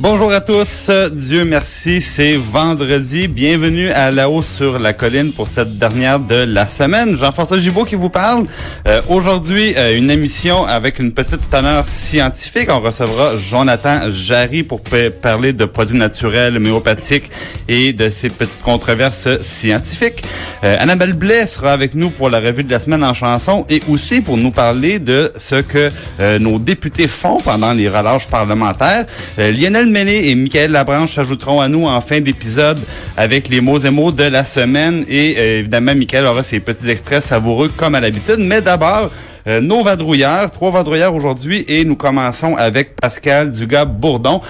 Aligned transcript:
Bonjour 0.00 0.30
à 0.32 0.40
tous, 0.40 0.92
Dieu 1.10 1.44
merci, 1.44 2.00
c'est 2.00 2.36
vendredi. 2.36 3.26
Bienvenue 3.26 3.90
à 3.90 4.12
La 4.12 4.30
Haut 4.30 4.42
sur 4.42 4.78
la 4.78 4.92
colline 4.92 5.32
pour 5.32 5.48
cette 5.48 5.76
dernière 5.76 6.20
de 6.20 6.36
la 6.36 6.68
semaine. 6.68 7.16
Jean-François 7.16 7.58
Gibault 7.58 7.84
qui 7.84 7.96
vous 7.96 8.08
parle. 8.08 8.46
Euh, 8.86 9.00
Aujourd'hui, 9.08 9.74
euh, 9.76 9.98
une 9.98 10.08
émission 10.08 10.64
avec 10.64 11.00
une 11.00 11.10
petite 11.10 11.50
teneur 11.50 11.84
scientifique. 11.84 12.68
On 12.70 12.78
recevra 12.78 13.36
Jonathan 13.38 14.08
Jarry 14.08 14.62
pour 14.62 14.82
parler 15.20 15.52
de 15.52 15.64
produits 15.64 15.98
naturels, 15.98 16.56
homéopathiques 16.58 17.28
et 17.66 17.92
de 17.92 18.08
ces 18.08 18.28
petites 18.28 18.62
controverses 18.62 19.42
scientifiques. 19.42 20.22
Euh, 20.62 20.76
Annabelle 20.78 21.14
Blais 21.14 21.48
sera 21.48 21.72
avec 21.72 21.96
nous 21.96 22.10
pour 22.10 22.30
la 22.30 22.38
revue 22.38 22.62
de 22.62 22.70
la 22.70 22.78
semaine 22.78 23.02
en 23.02 23.14
chanson 23.14 23.66
et 23.68 23.80
aussi 23.88 24.20
pour 24.20 24.36
nous 24.36 24.52
parler 24.52 25.00
de 25.00 25.32
ce 25.38 25.56
que 25.56 25.90
nos 26.38 26.60
députés 26.60 27.08
font 27.08 27.38
pendant 27.38 27.72
les 27.72 27.88
relâches 27.88 28.28
parlementaires. 28.28 29.04
Lionel 29.36 29.87
Méné 29.90 30.28
et 30.28 30.34
Michael 30.34 30.72
Labranche 30.72 31.14
s'ajouteront 31.14 31.60
à 31.60 31.68
nous 31.68 31.86
en 31.86 32.00
fin 32.00 32.20
d'épisode 32.20 32.78
avec 33.16 33.48
les 33.48 33.60
mots 33.60 33.78
et 33.78 33.90
mots 33.90 34.12
de 34.12 34.24
la 34.24 34.44
semaine. 34.44 35.04
Et 35.08 35.36
euh, 35.38 35.58
évidemment, 35.60 35.94
Michael 35.94 36.26
aura 36.26 36.42
ses 36.42 36.60
petits 36.60 36.88
extraits 36.88 37.22
savoureux 37.22 37.70
comme 37.76 37.94
à 37.94 38.00
l'habitude. 38.00 38.38
Mais 38.38 38.62
d'abord, 38.62 39.10
euh, 39.46 39.60
nos 39.60 39.82
vadrouilleurs, 39.82 40.50
trois 40.50 40.70
vadrouilleurs 40.70 41.14
aujourd'hui. 41.14 41.64
Et 41.68 41.84
nous 41.84 41.96
commençons 41.96 42.56
avec 42.56 42.96
Pascal 42.96 43.50
Dugas-Bourdon. 43.50 44.42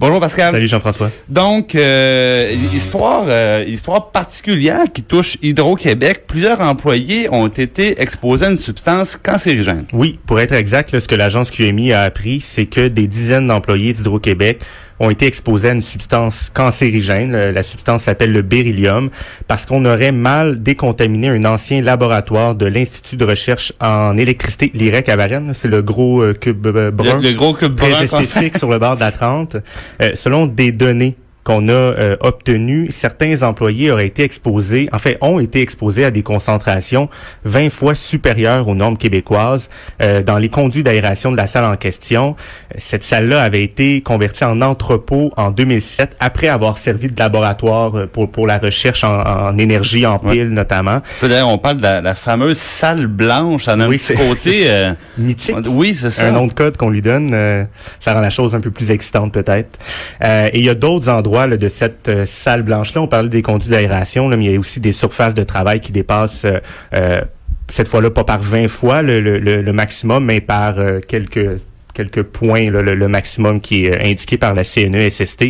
Bonjour 0.00 0.20
Pascal. 0.20 0.52
Salut 0.52 0.68
Jean-François. 0.68 1.10
Donc, 1.28 1.74
euh, 1.74 2.54
histoire, 2.72 3.24
euh, 3.26 3.64
histoire 3.66 4.12
particulière 4.12 4.84
qui 4.94 5.02
touche 5.02 5.36
Hydro-Québec. 5.42 6.22
Plusieurs 6.28 6.60
employés 6.60 7.28
ont 7.32 7.48
été 7.48 8.00
exposés 8.00 8.46
à 8.46 8.50
une 8.50 8.56
substance 8.56 9.16
cancérigène. 9.16 9.86
Oui, 9.92 10.20
pour 10.24 10.38
être 10.38 10.52
exact, 10.52 10.96
ce 10.96 11.08
que 11.08 11.16
l'agence 11.16 11.50
QMI 11.50 11.92
a 11.92 12.02
appris, 12.02 12.40
c'est 12.40 12.66
que 12.66 12.86
des 12.86 13.08
dizaines 13.08 13.48
d'employés 13.48 13.92
d'Hydro-Québec 13.92 14.60
ont 15.00 15.10
été 15.10 15.26
exposés 15.26 15.70
à 15.70 15.72
une 15.72 15.82
substance 15.82 16.50
cancérigène. 16.52 17.32
La 17.32 17.62
substance 17.62 18.04
s'appelle 18.04 18.32
le 18.32 18.42
beryllium 18.42 19.10
parce 19.46 19.66
qu'on 19.66 19.84
aurait 19.84 20.12
mal 20.12 20.62
décontaminé 20.62 21.28
un 21.28 21.44
ancien 21.44 21.82
laboratoire 21.82 22.54
de 22.54 22.66
l'Institut 22.66 23.16
de 23.16 23.24
recherche 23.24 23.72
en 23.80 24.16
électricité, 24.16 24.70
l'IREC 24.74 25.08
à 25.08 25.16
Varennes. 25.16 25.52
C'est 25.54 25.68
le 25.68 25.82
gros 25.82 26.22
euh, 26.22 26.34
cube 26.34 26.66
euh, 26.66 26.90
brun. 26.90 27.20
Le, 27.20 27.32
gros 27.32 27.54
cube 27.54 27.76
très 27.76 28.04
esthétique 28.04 28.58
sur 28.58 28.70
le 28.70 28.78
bord 28.78 28.96
de 28.96 29.00
la 29.00 29.12
30. 29.12 29.56
Euh, 30.02 30.12
selon 30.14 30.46
des 30.46 30.72
données 30.72 31.16
qu'on 31.48 31.68
a 31.68 31.72
euh, 31.72 32.16
obtenu, 32.20 32.88
certains 32.90 33.42
employés 33.42 33.90
auraient 33.90 34.06
été 34.06 34.22
exposés, 34.22 34.86
en 34.92 34.98
fait, 34.98 35.16
ont 35.22 35.40
été 35.40 35.62
exposés 35.62 36.04
à 36.04 36.10
des 36.10 36.22
concentrations 36.22 37.08
20 37.46 37.70
fois 37.70 37.94
supérieures 37.94 38.68
aux 38.68 38.74
normes 38.74 38.98
québécoises 38.98 39.70
euh, 40.02 40.22
dans 40.22 40.36
les 40.36 40.50
conduits 40.50 40.82
d'aération 40.82 41.32
de 41.32 41.38
la 41.38 41.46
salle 41.46 41.64
en 41.64 41.76
question. 41.76 42.36
Cette 42.76 43.02
salle-là 43.02 43.42
avait 43.42 43.62
été 43.62 44.02
convertie 44.02 44.44
en 44.44 44.60
entrepôt 44.60 45.32
en 45.38 45.50
2007 45.50 46.18
après 46.20 46.48
avoir 46.48 46.76
servi 46.76 47.06
de 47.06 47.18
laboratoire 47.18 47.96
euh, 47.96 48.06
pour 48.06 48.30
pour 48.30 48.46
la 48.46 48.58
recherche 48.58 49.02
en, 49.02 49.56
énergie 49.56 50.04
en 50.04 50.18
pile 50.18 50.50
notamment. 50.50 51.00
D'ailleurs, 51.22 51.48
on 51.48 51.56
parle 51.56 51.78
de 51.78 51.82
la, 51.82 52.14
fameuse 52.14 52.58
salle 52.58 53.06
blanche 53.06 53.68
à 53.68 53.72
un 53.72 53.88
oui, 53.88 53.98
côté 54.18 54.70
mythique. 55.16 55.56
Oui, 55.66 55.94
c'est 55.94 56.10
ça. 56.10 56.26
Un 56.26 56.32
nom 56.32 56.46
de 56.46 56.52
code 56.52 56.76
qu'on 56.76 56.90
lui 56.90 57.00
donne, 57.00 57.30
ça 58.00 58.12
rend 58.12 58.20
la 58.20 58.28
chose 58.28 58.54
un 58.54 58.60
peu 58.60 58.70
plus 58.70 58.90
excitante 58.90 59.32
peut-être. 59.32 59.78
et 60.22 60.58
il 60.58 60.64
y 60.64 60.68
a 60.68 60.74
d'autres 60.74 61.08
endroits 61.08 61.37
de 61.46 61.68
cette 61.68 62.08
euh, 62.08 62.26
salle 62.26 62.62
blanche-là. 62.62 63.02
On 63.02 63.06
parlait 63.06 63.28
des 63.28 63.42
conduits 63.42 63.70
d'aération, 63.70 64.28
mais 64.28 64.44
il 64.44 64.52
y 64.52 64.56
a 64.56 64.58
aussi 64.58 64.80
des 64.80 64.92
surfaces 64.92 65.34
de 65.34 65.44
travail 65.44 65.80
qui 65.80 65.92
dépassent 65.92 66.44
euh, 66.44 66.58
euh, 66.94 67.20
cette 67.68 67.88
fois-là 67.88 68.10
pas 68.10 68.24
par 68.24 68.40
20 68.40 68.68
fois 68.68 69.02
le, 69.02 69.20
le, 69.20 69.38
le 69.38 69.72
maximum, 69.72 70.24
mais 70.24 70.40
par 70.40 70.76
quelques 71.06 71.60
quelques 71.98 72.22
points, 72.22 72.70
le, 72.70 73.08
maximum 73.08 73.60
qui 73.60 73.86
est 73.86 73.94
euh, 73.94 74.10
indiqué 74.10 74.38
par 74.38 74.54
la 74.54 74.62
CNESST. 74.62 75.46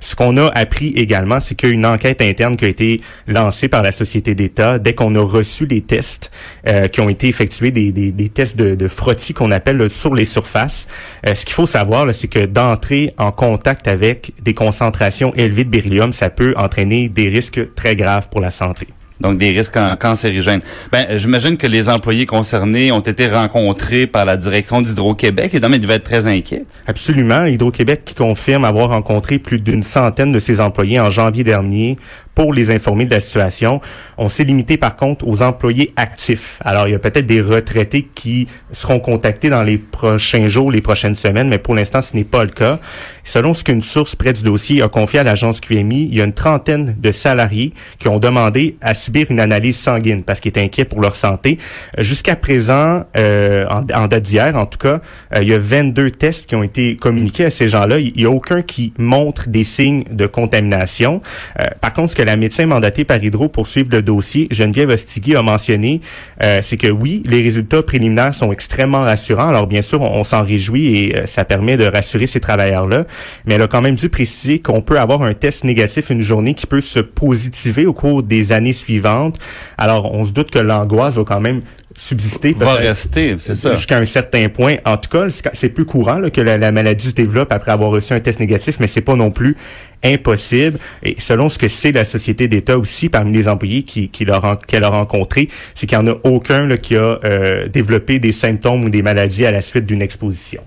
Ce 0.00 0.14
qu'on 0.14 0.36
a 0.36 0.48
appris 0.48 0.88
également, 0.88 1.40
c'est 1.40 1.54
qu'une 1.54 1.86
enquête 1.86 2.20
interne 2.20 2.56
qui 2.56 2.66
a 2.66 2.68
été 2.68 3.00
lancée 3.26 3.68
par 3.68 3.82
la 3.82 3.92
Société 3.92 4.34
d'État, 4.34 4.78
dès 4.78 4.94
qu'on 4.94 5.14
a 5.14 5.24
reçu 5.24 5.64
les 5.64 5.80
tests 5.80 6.30
euh, 6.66 6.88
qui 6.88 7.00
ont 7.00 7.08
été 7.08 7.28
effectués, 7.28 7.70
des, 7.70 7.92
des, 7.92 8.28
tests 8.28 8.56
de, 8.56 8.74
de 8.74 8.88
frottis 8.88 9.32
qu'on 9.32 9.50
appelle 9.50 9.88
sur 9.88 10.14
les 10.14 10.26
surfaces, 10.26 10.86
euh, 11.26 11.34
ce 11.34 11.46
qu'il 11.46 11.54
faut 11.54 11.66
savoir, 11.66 12.14
c'est 12.14 12.28
que 12.28 12.44
d'entrer 12.44 13.14
en 13.16 13.32
contact 13.32 13.88
avec 13.88 14.32
des 14.42 14.52
concentrations 14.52 15.32
élevées 15.34 15.64
de 15.64 15.70
beryllium, 15.70 16.12
ça 16.12 16.28
peut 16.28 16.52
entraîner 16.58 17.08
des 17.08 17.28
risques 17.28 17.74
très 17.74 17.96
graves 17.96 18.28
pour 18.28 18.40
la 18.42 18.50
santé. 18.50 18.86
Donc, 19.20 19.38
des 19.38 19.50
risques 19.50 19.78
cancérigènes. 19.98 20.60
Ben, 20.92 21.16
j'imagine 21.16 21.56
que 21.56 21.66
les 21.66 21.88
employés 21.88 22.26
concernés 22.26 22.92
ont 22.92 23.00
été 23.00 23.28
rencontrés 23.28 24.06
par 24.06 24.24
la 24.24 24.36
direction 24.36 24.82
d'Hydro-Québec. 24.82 25.54
et 25.54 25.56
ils 25.56 25.80
devaient 25.80 25.94
être 25.94 26.04
très 26.04 26.26
inquiets. 26.26 26.64
Absolument. 26.86 27.44
Hydro-Québec 27.44 28.02
qui 28.04 28.14
confirme 28.14 28.64
avoir 28.64 28.90
rencontré 28.90 29.38
plus 29.38 29.60
d'une 29.60 29.82
centaine 29.82 30.32
de 30.32 30.38
ses 30.38 30.60
employés 30.60 31.00
en 31.00 31.10
janvier 31.10 31.44
dernier 31.44 31.96
pour 32.36 32.52
les 32.52 32.70
informer 32.70 33.06
de 33.06 33.10
la 33.10 33.20
situation. 33.20 33.80
On 34.18 34.28
s'est 34.28 34.44
limité 34.44 34.76
par 34.76 34.94
contre 34.94 35.26
aux 35.26 35.42
employés 35.42 35.92
actifs. 35.96 36.60
Alors, 36.64 36.86
il 36.86 36.92
y 36.92 36.94
a 36.94 36.98
peut-être 36.98 37.26
des 37.26 37.40
retraités 37.40 38.06
qui 38.14 38.46
seront 38.72 39.00
contactés 39.00 39.48
dans 39.48 39.62
les 39.62 39.78
prochains 39.78 40.46
jours, 40.46 40.70
les 40.70 40.82
prochaines 40.82 41.14
semaines, 41.14 41.48
mais 41.48 41.58
pour 41.58 41.74
l'instant, 41.74 42.02
ce 42.02 42.14
n'est 42.14 42.24
pas 42.24 42.44
le 42.44 42.50
cas. 42.50 42.78
Selon 43.24 43.54
ce 43.54 43.64
qu'une 43.64 43.82
source 43.82 44.14
près 44.14 44.34
du 44.34 44.42
dossier 44.42 44.82
a 44.82 44.88
confié 44.88 45.18
à 45.20 45.22
l'agence 45.22 45.60
QMI, 45.60 46.08
il 46.10 46.14
y 46.14 46.20
a 46.20 46.24
une 46.24 46.34
trentaine 46.34 46.94
de 46.98 47.10
salariés 47.10 47.72
qui 47.98 48.08
ont 48.08 48.18
demandé 48.18 48.76
à 48.82 48.92
subir 48.92 49.26
une 49.30 49.40
analyse 49.40 49.78
sanguine 49.78 50.22
parce 50.22 50.40
qu'ils 50.40 50.50
étaient 50.50 50.62
inquiets 50.62 50.84
pour 50.84 51.00
leur 51.00 51.16
santé. 51.16 51.56
Jusqu'à 51.98 52.36
présent, 52.36 53.04
euh, 53.16 53.66
en, 53.68 54.06
date 54.08 54.22
d'hier 54.22 54.56
en 54.56 54.66
tout 54.66 54.78
cas, 54.78 55.00
euh, 55.34 55.42
il 55.42 55.48
y 55.48 55.54
a 55.54 55.58
22 55.58 56.10
tests 56.10 56.46
qui 56.46 56.54
ont 56.54 56.62
été 56.62 56.96
communiqués 56.96 57.46
à 57.46 57.50
ces 57.50 57.68
gens-là. 57.68 57.98
Il 57.98 58.12
n'y 58.14 58.26
a 58.26 58.30
aucun 58.30 58.60
qui 58.60 58.92
montre 58.98 59.48
des 59.48 59.64
signes 59.64 60.04
de 60.10 60.26
contamination. 60.26 61.22
Euh, 61.60 61.64
par 61.80 61.94
contre, 61.94 62.10
ce 62.10 62.16
que 62.16 62.25
la 62.26 62.36
médecin 62.36 62.66
mandatée 62.66 63.04
par 63.04 63.22
Hydro 63.22 63.48
pour 63.48 63.68
suivre 63.68 63.88
le 63.92 64.02
dossier, 64.02 64.48
Geneviève 64.50 64.90
Ostigui, 64.90 65.36
a 65.36 65.42
mentionné, 65.42 66.00
euh, 66.42 66.58
c'est 66.60 66.76
que 66.76 66.88
oui, 66.88 67.22
les 67.24 67.40
résultats 67.40 67.84
préliminaires 67.84 68.34
sont 68.34 68.52
extrêmement 68.52 69.02
rassurants. 69.02 69.48
Alors 69.48 69.68
bien 69.68 69.80
sûr, 69.80 70.02
on, 70.02 70.24
s'en 70.24 70.44
réjouit 70.44 70.96
et 70.96 71.18
euh, 71.18 71.26
ça 71.26 71.44
permet 71.44 71.76
de 71.76 71.84
rassurer 71.84 72.26
ces 72.26 72.40
travailleurs-là. 72.40 73.04
Mais 73.44 73.54
elle 73.54 73.62
a 73.62 73.68
quand 73.68 73.80
même 73.80 73.94
dû 73.94 74.08
préciser 74.08 74.58
qu'on 74.58 74.82
peut 74.82 74.98
avoir 74.98 75.22
un 75.22 75.34
test 75.34 75.62
négatif 75.62 76.10
une 76.10 76.20
journée 76.20 76.54
qui 76.54 76.66
peut 76.66 76.80
se 76.80 76.98
positiver 76.98 77.86
au 77.86 77.92
cours 77.92 78.24
des 78.24 78.50
années 78.50 78.72
suivantes. 78.72 79.38
Alors 79.78 80.12
on 80.12 80.24
se 80.24 80.32
doute 80.32 80.50
que 80.50 80.58
l'angoisse 80.58 81.14
va 81.14 81.24
quand 81.24 81.40
même 81.40 81.62
subsister. 81.96 82.54
Va 82.58 82.74
rester, 82.74 83.36
c'est 83.38 83.54
ça. 83.54 83.74
Jusqu'à 83.74 83.98
un 83.98 84.04
certain 84.04 84.48
point. 84.48 84.76
En 84.84 84.96
tout 84.96 85.08
cas, 85.08 85.26
c'est 85.52 85.68
plus 85.70 85.84
courant 85.84 86.20
que 86.30 86.40
la, 86.40 86.70
maladie 86.70 87.08
se 87.08 87.14
développe 87.14 87.52
après 87.52 87.72
avoir 87.72 87.90
reçu 87.90 88.12
un 88.12 88.20
test 88.20 88.38
négatif, 88.38 88.76
mais 88.80 88.86
c'est 88.86 89.00
pas 89.00 89.16
non 89.16 89.30
plus 89.30 89.56
impossible. 90.04 90.78
Et 91.02 91.16
selon 91.18 91.48
ce 91.48 91.58
que 91.58 91.68
c'est 91.68 91.92
la 91.92 92.04
société 92.04 92.48
d'État 92.48 92.78
aussi, 92.78 93.08
parmi 93.08 93.32
les 93.32 93.48
employés 93.48 93.82
qui, 93.82 94.08
qui 94.08 94.26
qu'elle 94.66 94.84
a 94.84 94.88
rencontrés, 94.88 95.48
c'est 95.74 95.86
qu'il 95.86 95.98
n'y 95.98 96.08
en 96.08 96.12
a 96.12 96.16
aucun 96.24 96.66
là, 96.66 96.76
qui 96.76 96.96
a 96.96 97.18
euh, 97.24 97.66
développé 97.68 98.18
des 98.18 98.32
symptômes 98.32 98.84
ou 98.84 98.90
des 98.90 99.02
maladies 99.02 99.46
à 99.46 99.50
la 99.50 99.62
suite 99.62 99.86
d'une 99.86 100.02
exposition. 100.02 100.62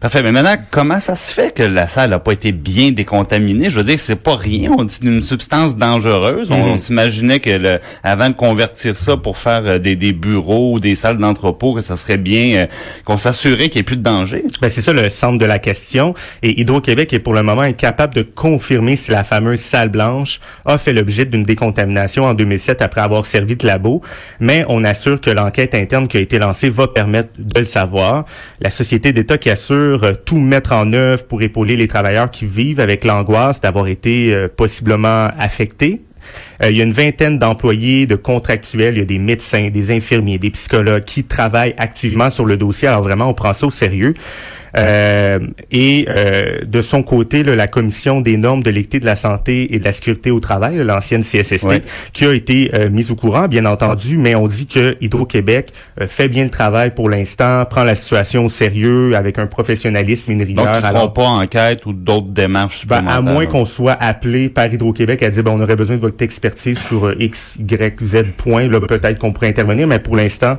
Parfait. 0.00 0.22
Mais 0.22 0.32
maintenant, 0.32 0.56
comment 0.70 0.98
ça 0.98 1.14
se 1.14 1.32
fait 1.32 1.54
que 1.54 1.62
la 1.62 1.86
salle 1.86 2.10
n'a 2.10 2.18
pas 2.18 2.32
été 2.32 2.52
bien 2.52 2.90
décontaminée? 2.90 3.70
Je 3.70 3.76
veux 3.76 3.84
dire, 3.84 3.98
c'est 3.98 4.16
pas 4.16 4.34
rien. 4.34 4.70
On 4.76 4.84
dit 4.84 4.98
une 5.02 5.22
substance 5.22 5.76
dangereuse. 5.76 6.50
On, 6.50 6.72
mhm. 6.72 6.78
s'imaginait 6.78 7.40
que 7.40 7.50
le, 7.50 7.78
avant 8.02 8.28
de 8.28 8.34
convertir 8.34 8.96
ça 8.96 9.16
pour 9.16 9.38
faire 9.38 9.62
euh, 9.64 9.78
des, 9.78 9.94
des 9.94 10.12
bureaux 10.12 10.74
ou 10.74 10.80
des 10.80 10.94
salles 10.96 11.18
d'entrepôt, 11.18 11.74
que 11.74 11.80
ça 11.80 11.96
serait 11.96 12.16
bien, 12.16 12.56
euh, 12.56 12.66
qu'on 13.04 13.16
s'assurait 13.16 13.68
qu'il 13.68 13.78
n'y 13.78 13.80
ait 13.80 13.84
plus 13.84 13.96
de 13.96 14.02
danger. 14.02 14.44
Ben, 14.60 14.68
c'est 14.68 14.80
ça 14.80 14.92
le 14.92 15.08
centre 15.10 15.38
de 15.38 15.46
la 15.46 15.58
question. 15.58 16.14
Et 16.42 16.60
Hydro-Québec 16.60 17.12
est 17.12 17.20
pour 17.20 17.32
le 17.32 17.42
moment 17.42 17.62
incapable 17.62 18.14
de 18.14 18.22
confirmer 18.22 18.96
si 18.96 19.12
la 19.12 19.22
fameuse 19.22 19.60
salle 19.60 19.90
blanche 19.90 20.40
a 20.64 20.76
fait 20.76 20.92
l'objet 20.92 21.24
d'une 21.24 21.44
décontamination 21.44 22.24
en 22.24 22.34
2007 22.34 22.82
après 22.82 23.00
avoir 23.00 23.26
servi 23.26 23.54
de 23.56 23.66
labo. 23.66 24.02
Mais 24.40 24.64
on 24.68 24.82
assure 24.84 25.20
que 25.20 25.30
l'enquête 25.30 25.74
interne 25.74 26.08
qui 26.08 26.16
a 26.16 26.20
été 26.20 26.38
lancée 26.38 26.68
va 26.68 26.88
permettre 26.88 27.30
de 27.38 27.60
le 27.60 27.64
savoir. 27.64 28.24
La 28.60 28.70
société 28.70 29.12
d'État 29.12 29.38
qui 29.38 29.50
assure 29.50 29.83
euh, 29.84 30.14
tout 30.24 30.38
mettre 30.38 30.72
en 30.72 30.92
œuvre 30.92 31.24
pour 31.24 31.42
épauler 31.42 31.76
les 31.76 31.88
travailleurs 31.88 32.30
qui 32.30 32.46
vivent 32.46 32.80
avec 32.80 33.04
l'angoisse 33.04 33.60
d'avoir 33.60 33.86
été 33.86 34.34
euh, 34.34 34.48
possiblement 34.48 35.28
affectés 35.38 36.02
Euh, 36.62 36.70
il 36.70 36.76
y 36.76 36.80
a 36.80 36.84
une 36.84 36.92
vingtaine 36.92 37.38
d'employés, 37.38 38.06
de 38.06 38.16
contractuels, 38.16 38.94
il 38.94 38.98
y 38.98 39.02
a 39.02 39.06
des 39.06 39.18
médecins, 39.18 39.68
des 39.68 39.90
infirmiers, 39.90 40.38
des 40.38 40.50
psychologues 40.50 41.04
qui 41.04 41.24
travaillent 41.24 41.74
activement 41.78 42.30
sur 42.30 42.44
le 42.44 42.56
dossier. 42.56 42.88
Alors 42.88 43.02
vraiment, 43.02 43.28
on 43.28 43.34
prend 43.34 43.52
ça 43.52 43.66
au 43.66 43.70
sérieux. 43.70 44.14
Euh, 44.76 45.38
et 45.70 46.06
euh, 46.08 46.58
de 46.66 46.82
son 46.82 47.02
côté, 47.02 47.42
la 47.44 47.68
commission 47.68 48.20
des 48.20 48.36
normes 48.36 48.62
de 48.62 48.70
l'équité 48.70 49.00
de 49.00 49.06
la 49.06 49.16
santé 49.16 49.74
et 49.74 49.78
de 49.78 49.84
la 49.84 49.92
sécurité 49.92 50.30
au 50.30 50.40
travail, 50.40 50.76
l'ancienne 50.78 51.22
CSST, 51.22 51.82
qui 52.12 52.24
a 52.24 52.32
été 52.32 52.70
euh, 52.74 52.90
mise 52.90 53.10
au 53.10 53.16
courant, 53.16 53.46
bien 53.46 53.66
entendu, 53.66 54.18
mais 54.18 54.34
on 54.34 54.46
dit 54.46 54.66
que 54.66 54.96
Hydro-Québec 55.00 55.72
fait 56.08 56.28
bien 56.28 56.44
le 56.44 56.50
travail 56.50 56.92
pour 56.92 57.08
l'instant, 57.08 57.64
prend 57.66 57.84
la 57.84 57.94
situation 57.94 58.46
au 58.46 58.48
sérieux 58.48 59.14
avec 59.14 59.38
un 59.38 59.46
professionnalisme, 59.46 60.32
une 60.32 60.42
rigueur. 60.42 60.64
Donc, 60.64 60.74
ils 60.76 60.86
feront 60.86 61.08
pas 61.08 61.26
enquête 61.26 61.86
ou 61.86 61.92
d'autres 61.92 62.28
démarches 62.28 62.86
ben, 62.86 63.06
À 63.06 63.20
moins 63.20 63.46
qu'on 63.46 63.64
soit 63.64 63.96
appelé 64.00 64.48
par 64.48 64.72
Hydro-Québec 64.72 65.22
à 65.22 65.30
dire, 65.30 65.44
ben, 65.44 65.52
on 65.52 65.60
aurait 65.60 65.76
besoin 65.76 65.96
de 65.96 66.00
votre 66.00 66.22
expertise 66.22 66.43
sur 66.74 67.20
X, 67.20 67.56
Y, 67.58 68.04
Z 68.04 68.16
point. 68.36 68.68
Peut-être 68.68 69.18
qu'on 69.18 69.32
pourrait 69.32 69.48
intervenir, 69.48 69.86
mais 69.86 69.98
pour 69.98 70.16
l'instant, 70.16 70.58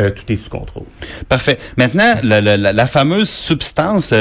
euh, 0.00 0.10
tout 0.10 0.30
est 0.32 0.36
sous 0.36 0.50
contrôle. 0.50 0.84
Parfait. 1.28 1.58
Maintenant, 1.76 2.14
la, 2.22 2.40
la, 2.40 2.56
la 2.56 2.86
fameuse 2.86 3.28
substance 3.28 4.10
euh, 4.12 4.16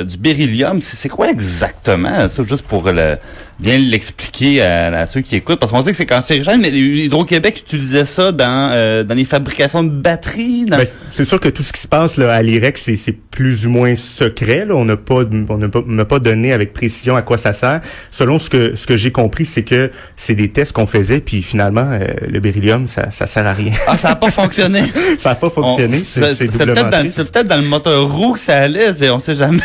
euh, 0.00 0.04
du 0.04 0.16
beryllium, 0.16 0.80
c'est 0.80 1.08
quoi 1.08 1.28
exactement? 1.28 2.28
Ça, 2.28 2.42
juste 2.44 2.66
pour 2.66 2.90
le 2.90 3.16
bien 3.60 3.76
l'expliquer 3.78 4.62
à, 4.62 5.06
ceux 5.06 5.20
qui 5.20 5.36
écoutent 5.36 5.60
parce 5.60 5.70
qu'on 5.70 5.82
sait 5.82 5.90
que 5.90 5.96
c'est 5.96 6.06
cancérigène 6.06 6.60
mais 6.60 6.70
Hydro-Québec 6.70 7.62
utilisait 7.66 8.06
ça 8.06 8.32
dans 8.32 8.70
euh, 8.72 9.04
dans 9.04 9.14
les 9.14 9.26
fabrications 9.26 9.84
de 9.84 9.90
batteries 9.90 10.64
ben, 10.66 10.82
c'est 11.10 11.24
sûr 11.24 11.38
que 11.38 11.48
tout 11.48 11.62
ce 11.62 11.72
qui 11.72 11.80
se 11.80 11.88
passe 11.88 12.16
là, 12.16 12.32
à 12.32 12.42
l'IREC 12.42 12.78
c'est 12.78 13.12
plus 13.12 13.66
ou 13.66 13.70
moins 13.70 13.94
secret 13.94 14.64
là. 14.64 14.74
on 14.74 14.86
n'a 14.86 14.96
pas 14.96 15.24
on 15.48 15.58
n'a 15.58 15.68
pas, 15.68 15.82
pas, 16.04 16.18
donné 16.18 16.52
avec 16.52 16.72
précision 16.72 17.16
à 17.16 17.22
quoi 17.22 17.36
ça 17.36 17.52
sert 17.52 17.80
selon 18.10 18.38
ce 18.38 18.48
que 18.48 18.76
ce 18.76 18.86
que 18.86 18.96
j'ai 18.96 19.12
compris 19.12 19.44
c'est 19.44 19.62
que 19.62 19.90
c'est 20.16 20.34
des 20.34 20.48
tests 20.48 20.72
qu'on 20.72 20.86
faisait 20.86 21.20
puis 21.20 21.42
finalement 21.42 21.88
euh, 21.92 22.06
le 22.26 22.40
beryllium 22.40 22.88
ça 22.88 23.10
ça 23.10 23.26
sert 23.26 23.46
à 23.46 23.52
rien 23.52 23.72
ah 23.86 23.96
ça 23.98 24.10
a 24.10 24.16
pas 24.16 24.30
fonctionné 24.30 24.84
ça 25.18 25.30
a 25.30 25.34
pas 25.34 25.50
fonctionné 25.50 26.02
c'est 26.04 26.46
peut-être 26.46 26.90
dans, 26.90 27.24
peut 27.24 27.44
dans 27.44 27.60
le 27.60 27.68
moteur 27.68 28.10
roux 28.10 28.34
que 28.34 28.40
ça 28.40 28.58
allait 28.58 29.10
on 29.10 29.18
sait 29.18 29.34
jamais. 29.34 29.58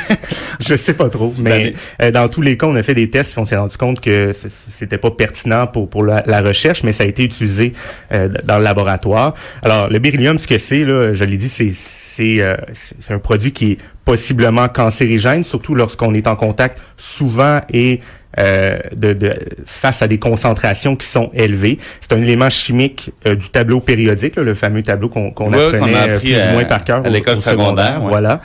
Je 0.60 0.76
sais 0.76 0.94
pas 0.94 1.10
trop 1.10 1.34
mais 1.38 1.74
euh, 2.02 2.12
dans 2.12 2.28
tous 2.28 2.42
les 2.42 2.58
cas 2.58 2.68
on 2.68 2.76
a 2.76 2.84
fait 2.84 2.96
des 2.96 3.10
tests 3.10 3.38
on 3.38 3.46
s'est 3.46 3.58
rendu 3.58 3.78
compte 3.78 4.00
que 4.00 4.32
c'était 4.34 4.98
pas 4.98 5.12
pertinent 5.12 5.68
pour, 5.68 5.90
pour 5.90 6.04
la, 6.04 6.42
recherche, 6.42 6.84
mais 6.84 6.94
ça 6.94 7.04
a 7.04 7.08
été 7.08 7.24
utilisé 7.24 7.74
euh, 8.12 8.30
dans 8.44 8.58
le 8.58 8.64
laboratoire. 8.64 9.34
Alors, 9.64 9.90
le 9.90 10.00
beryllium, 10.00 10.38
ce 10.38 10.48
que 10.48 10.58
c'est, 10.58 10.84
là, 10.84 11.14
je 11.14 11.24
l'ai 11.24 11.38
dit, 11.38 11.50
c'est 11.50 11.72
c'est 11.74 12.42
euh, 12.42 12.56
un 13.10 13.20
produit 13.20 13.52
qui 13.52 13.74
est 13.74 13.78
possiblement 14.04 14.68
cancérigène, 14.68 15.44
surtout 15.44 15.76
lorsqu'on 15.76 16.14
est 16.14 16.28
en 16.28 16.36
contact 16.36 16.80
souvent 16.98 17.62
et 17.72 18.02
euh, 18.40 18.80
de, 18.96 19.34
face 19.66 20.02
à 20.02 20.08
des 20.08 20.20
concentrations 20.20 20.96
qui 20.96 21.08
sont 21.08 21.30
élevées. 21.34 21.80
C'est 22.02 22.14
un 22.14 22.22
élément 22.22 22.50
chimique 22.50 23.12
du 23.26 23.50
tableau 23.50 23.80
périodique, 23.80 24.36
le 24.36 24.54
fameux 24.54 24.84
tableau 24.84 25.10
qu'on 25.10 25.54
apprenait 25.54 26.18
plus 26.20 26.36
ou 26.36 26.52
moins 26.52 26.66
par 26.66 26.84
cœur 26.84 27.06
à 27.06 27.10
l'école 27.10 27.38
secondaire. 27.38 28.02
Voilà. 28.02 28.42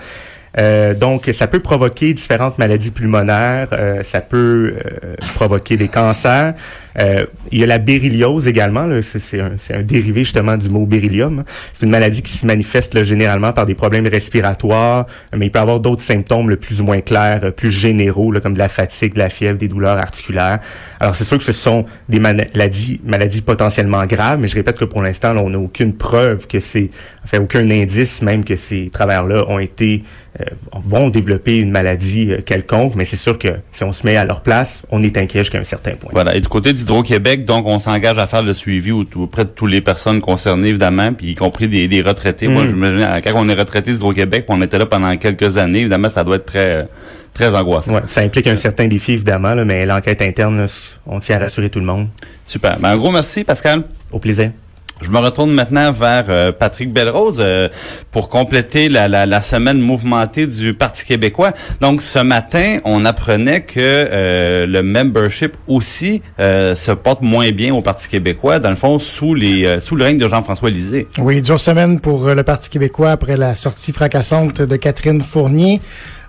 Euh, 0.59 0.95
donc, 0.95 1.29
ça 1.33 1.47
peut 1.47 1.61
provoquer 1.61 2.13
différentes 2.13 2.59
maladies 2.59 2.91
pulmonaires, 2.91 3.69
euh, 3.73 4.03
ça 4.03 4.21
peut 4.21 4.75
euh, 4.75 5.15
provoquer 5.35 5.77
des 5.77 5.89
cancers. 5.89 6.55
Il 6.99 7.59
y 7.59 7.63
a 7.63 7.67
la 7.67 7.79
berylliose 7.79 8.47
également, 8.49 8.89
c'est 9.03 9.41
un, 9.41 9.53
un, 9.75 9.83
dérivé 9.83 10.21
justement 10.21 10.57
du 10.57 10.69
mot 10.69 10.87
beryllium. 10.87 11.45
C'est 11.73 11.85
une 11.85 11.93
maladie 11.93 12.23
qui 12.23 12.33
se 12.33 12.47
manifeste 12.47 13.03
généralement 13.03 13.53
par 13.53 13.67
des 13.67 13.75
problèmes 13.75 14.07
respiratoires, 14.07 15.07
mais 15.37 15.47
il 15.47 15.51
peut 15.51 15.59
y 15.59 15.63
avoir 15.63 15.81
d'autres 15.81 16.03
symptômes 16.03 16.49
le 16.49 16.57
plus 16.57 16.81
ou 16.81 16.85
moins 16.85 17.01
clairs, 17.01 17.53
plus 17.55 17.71
généraux, 17.71 18.33
comme 18.43 18.55
de 18.55 18.59
la 18.59 18.69
fatigue, 18.69 19.15
de 19.15 19.19
la 19.19 19.31
fièvre, 19.31 19.59
des 19.59 19.69
douleurs 19.69 19.99
articulaires. 19.99 20.61
Alors, 21.01 21.15
c'est 21.15 21.25
sûr 21.25 21.39
que 21.39 21.45
ce 21.45 21.53
sont 21.53 21.87
des 22.09 22.19
maladies, 22.19 23.01
maladies 23.05 23.43
potentiellement 23.43 24.05
graves, 24.07 24.41
mais 24.41 24.49
je 24.49 24.55
répète 24.55 24.77
que 24.77 24.85
pour 24.85 25.03
l'instant, 25.03 25.37
on 25.37 25.51
n'a 25.51 25.59
aucune 25.59 25.95
preuve 25.95 26.47
que 26.47 26.61
c'est, 26.61 26.91
enfin, 27.25 27.41
aucun 27.41 27.69
indice 27.71 28.23
même 28.23 28.45
que 28.45 28.57
ces 28.57 28.91
travailleurs-là 28.91 29.45
ont 29.49 29.59
été 29.59 30.03
euh, 30.39 30.45
vont 30.85 31.09
développer 31.11 31.57
une 31.59 31.73
maladie 31.73 32.33
euh, 32.33 32.41
quelconque, 32.41 32.95
mais 32.95 33.05
c'est 33.05 33.17
sûr 33.17 33.37
que 33.37 33.49
si 33.73 33.83
on 33.83 33.93
se 33.93 34.07
met 34.07 34.17
à 34.17 34.25
leur 34.25 34.43
place, 34.43 34.83
on 34.91 35.03
est 35.03 35.17
inquiet 35.17 35.41
jusqu'à 35.41 35.59
un 35.59 35.65
certain 35.65 35.97
point. 35.97 36.11
Voilà. 36.13 36.37
Et 36.37 36.41
du 36.41 36.47
côté 36.47 36.73
d'Hydro-Québec, 36.81 37.45
donc, 37.45 37.67
on 37.67 37.79
s'engage 37.79 38.19
à 38.19 38.27
faire 38.27 38.43
le 38.43 38.55
suivi 38.55 38.93
auprès 38.93 39.45
de 39.45 39.51
toutes 39.51 39.71
les 39.71 39.81
personnes 39.81 40.21
concernées, 40.21 40.69
évidemment, 40.69 41.13
puis 41.13 41.33
y 41.33 41.35
compris 41.35 41.69
des, 41.69 42.03
retraités. 42.03 42.49
Moi, 42.49 42.65
mm. 42.65 42.69
j'imagine, 42.69 43.09
quand 43.25 43.33
on 43.37 43.49
est 43.49 43.55
retraité 43.55 43.93
d'Hydro-Québec, 43.93 44.47
on 44.49 44.61
était 44.63 44.79
là 44.79 44.87
pendant 44.87 45.17
quelques 45.17 45.57
années, 45.57 45.81
évidemment, 45.81 46.09
ça 46.09 46.25
doit 46.25 46.37
être 46.37 46.47
très 46.47 46.89
très 47.33 47.55
angoissant. 47.55 47.95
Ouais, 47.95 48.03
ça 48.07 48.23
implique 48.23 48.47
un 48.49 48.57
certain 48.57 48.89
défi, 48.89 49.13
évidemment, 49.13 49.55
mais 49.65 49.87
l'enquête 49.87 50.21
interne, 50.21 50.67
on 51.07 51.21
tient 51.21 51.37
à 51.37 51.41
rassurer 51.41 51.71
tout 51.71 51.79
le 51.79 51.87
monde. 51.87 52.09
Super. 52.45 52.79
Ben, 52.81 52.91
un 52.91 52.97
gros 52.97 53.13
merci, 53.13 53.45
Pascal. 53.45 53.85
Au 54.13 54.19
plaisir. 54.19 54.51
Je 55.03 55.11
me 55.11 55.19
retourne 55.19 55.51
maintenant 55.53 55.93
vers 55.93 56.27
euh, 56.29 56.53
Patrick 56.53 56.93
Belrose 56.93 57.39
euh, 57.41 57.69
pour 58.11 58.29
compléter 58.29 58.89
la, 58.91 59.09
la, 59.09 59.25
la, 59.25 59.41
semaine 59.41 59.79
mouvementée 59.79 60.47
du 60.47 60.75
Parti 60.75 61.07
québécois. 61.07 61.53
Donc 61.81 62.03
ce 62.03 62.19
matin, 62.19 62.79
on 62.85 63.07
apprenait 63.07 63.63
que 63.63 63.79
euh, 63.79 64.67
le 64.67 64.83
membership 64.83 65.57
aussi 65.67 66.23
se 66.39 66.93
porte 66.93 67.23
moins 67.23 67.51
bien 67.51 67.75
au 67.75 67.81
Parti 67.81 68.09
québécois, 68.09 68.59
dans 68.59 68.71
le 68.71 68.77
fond 68.77 68.99
sous 68.99 69.35
les 69.35 69.81
sous 69.81 69.97
le 69.97 70.05
règne 70.05 70.19
de 70.19 70.29
Jean-François 70.29 70.71
Lisée. 70.71 71.09
Oui, 71.19 71.41
dure 71.41 71.61
semaine 71.61 72.01
pour 72.01 72.29
le 72.29 72.43
Parti 72.43 72.69
québécois 72.69 73.13
après 73.13 73.37
la 73.37 73.55
sortie 73.55 73.93
fracassante 73.93 74.63
de 74.63 74.77
Catherine 74.77 75.21
Fournier. 75.23 75.81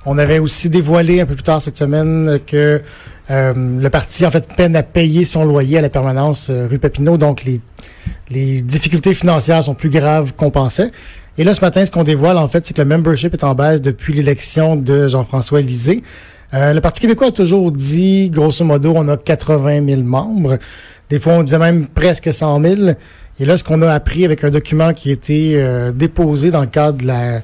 On 0.06 0.18
avait 0.18 0.40
aussi 0.40 0.70
dévoilé 0.70 1.22
un 1.22 1.26
peu 1.26 1.36
plus 1.36 1.44
tard 1.44 1.62
cette 1.62 1.78
semaine 1.78 2.40
que 2.48 2.82
euh, 3.30 3.54
le 3.56 3.90
parti, 3.90 4.26
en 4.26 4.32
fait, 4.32 4.48
peine 4.56 4.76
à 4.76 4.82
payer 4.82 5.26
son 5.26 5.46
loyer 5.46 5.78
à 5.78 5.82
la 5.82 5.90
permanence 5.90 6.50
euh, 6.50 6.68
rue 6.68 6.80
Papineau, 6.80 7.18
donc 7.18 7.44
les, 7.46 8.62
difficultés 8.62 9.14
financières 9.14 9.64
sont 9.64 9.76
plus 9.76 9.90
graves 9.90 10.34
qu'on 10.36 10.50
pensait. 10.50 10.92
Et 11.38 11.44
là, 11.44 11.54
ce 11.54 11.62
matin, 11.62 11.86
ce 11.86 11.92
qu'on 11.92 12.04
dévoile, 12.04 12.38
en 12.38 12.48
fait, 12.48 12.66
c'est 12.66 12.74
que 12.74 12.82
le 12.82 12.88
membership 12.88 13.34
est 13.34 13.44
en 13.44 13.54
baisse 13.54 13.82
depuis 13.82 14.14
l'élection 14.14 14.76
de 14.76 15.08
Jean-François 15.08 15.62
Lisée. 15.62 16.02
Euh, 16.54 16.74
le 16.74 16.82
Parti 16.82 17.02
québécois 17.02 17.28
a 17.28 17.32
toujours 17.32 17.72
dit, 17.72 18.30
grosso 18.32 18.66
modo, 18.66 18.94
on 18.96 19.08
a 19.08 19.18
80 19.18 19.86
000 19.88 20.02
membres. 20.02 20.58
Des 21.10 21.20
fois, 21.20 21.34
on 21.34 21.44
disait 21.44 21.60
même 21.60 21.88
presque 21.88 22.34
100 22.34 22.62
000. 22.62 22.76
Et 23.40 23.46
là, 23.46 23.58
ce 23.58 23.64
qu'on 23.64 23.82
a 23.82 23.92
appris 23.92 24.26
avec 24.26 24.44
un 24.44 24.50
document 24.50 24.94
qui 24.94 25.10
a 25.10 25.14
été 25.14 25.92
déposé 25.94 26.52
dans 26.52 26.62
le 26.62 26.68
cadre 26.68 26.98
de 27.00 27.08
la, 27.08 27.42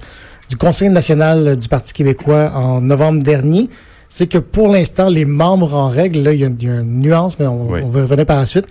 du 0.49 0.55
Conseil 0.55 0.89
national 0.89 1.57
du 1.57 1.67
Parti 1.67 1.93
québécois 1.93 2.51
en 2.55 2.81
novembre 2.81 3.21
dernier, 3.21 3.69
c'est 4.09 4.27
que 4.27 4.37
pour 4.37 4.69
l'instant, 4.69 5.09
les 5.09 5.25
membres 5.25 5.73
en 5.73 5.89
règle, 5.89 6.19
là, 6.19 6.33
il 6.33 6.39
y, 6.39 6.43
a 6.43 6.47
une 6.47 7.01
nuance, 7.01 7.37
mais 7.39 7.47
on, 7.47 7.89
va 7.89 8.01
revenir 8.03 8.25
par 8.25 8.39
la 8.39 8.45
suite. 8.45 8.65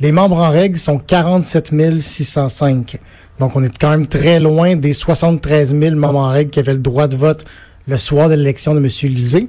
Les 0.00 0.12
membres 0.12 0.36
en 0.36 0.50
règle 0.50 0.76
sont 0.76 0.98
47 0.98 2.00
605. 2.00 2.98
Donc, 3.38 3.56
on 3.56 3.62
est 3.62 3.78
quand 3.78 3.90
même 3.90 4.06
très 4.06 4.40
loin 4.40 4.76
des 4.76 4.92
73 4.92 5.74
000 5.78 5.96
membres 5.96 6.18
en 6.18 6.28
règle 6.28 6.50
qui 6.50 6.60
avaient 6.60 6.74
le 6.74 6.78
droit 6.78 7.08
de 7.08 7.16
vote 7.16 7.44
le 7.88 7.96
soir 7.96 8.28
de 8.28 8.34
l'élection 8.34 8.74
de 8.74 8.78
M. 8.78 8.86
Lisée. 9.10 9.48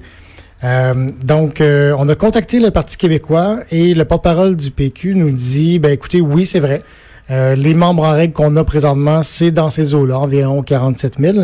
Euh, 0.63 1.09
donc, 1.23 1.59
euh, 1.59 1.93
on 1.97 2.07
a 2.07 2.15
contacté 2.15 2.59
le 2.59 2.71
Parti 2.71 2.97
québécois 2.97 3.59
et 3.69 3.93
le 3.93 4.05
porte-parole 4.05 4.55
du 4.55 4.71
PQ 4.71 5.15
nous 5.15 5.31
dit, 5.31 5.79
ben 5.79 5.91
écoutez, 5.91 6.21
oui, 6.21 6.45
c'est 6.45 6.61
vrai. 6.61 6.81
Euh, 7.33 7.55
les 7.55 7.73
membres 7.73 8.03
en 8.03 8.11
règle 8.11 8.33
qu'on 8.33 8.55
a 8.57 8.63
présentement, 8.63 9.23
c'est 9.23 9.49
dans 9.49 9.71
ces 9.71 9.95
eaux-là, 9.95 10.19
environ 10.19 10.61
47 10.61 11.15
000. 11.17 11.37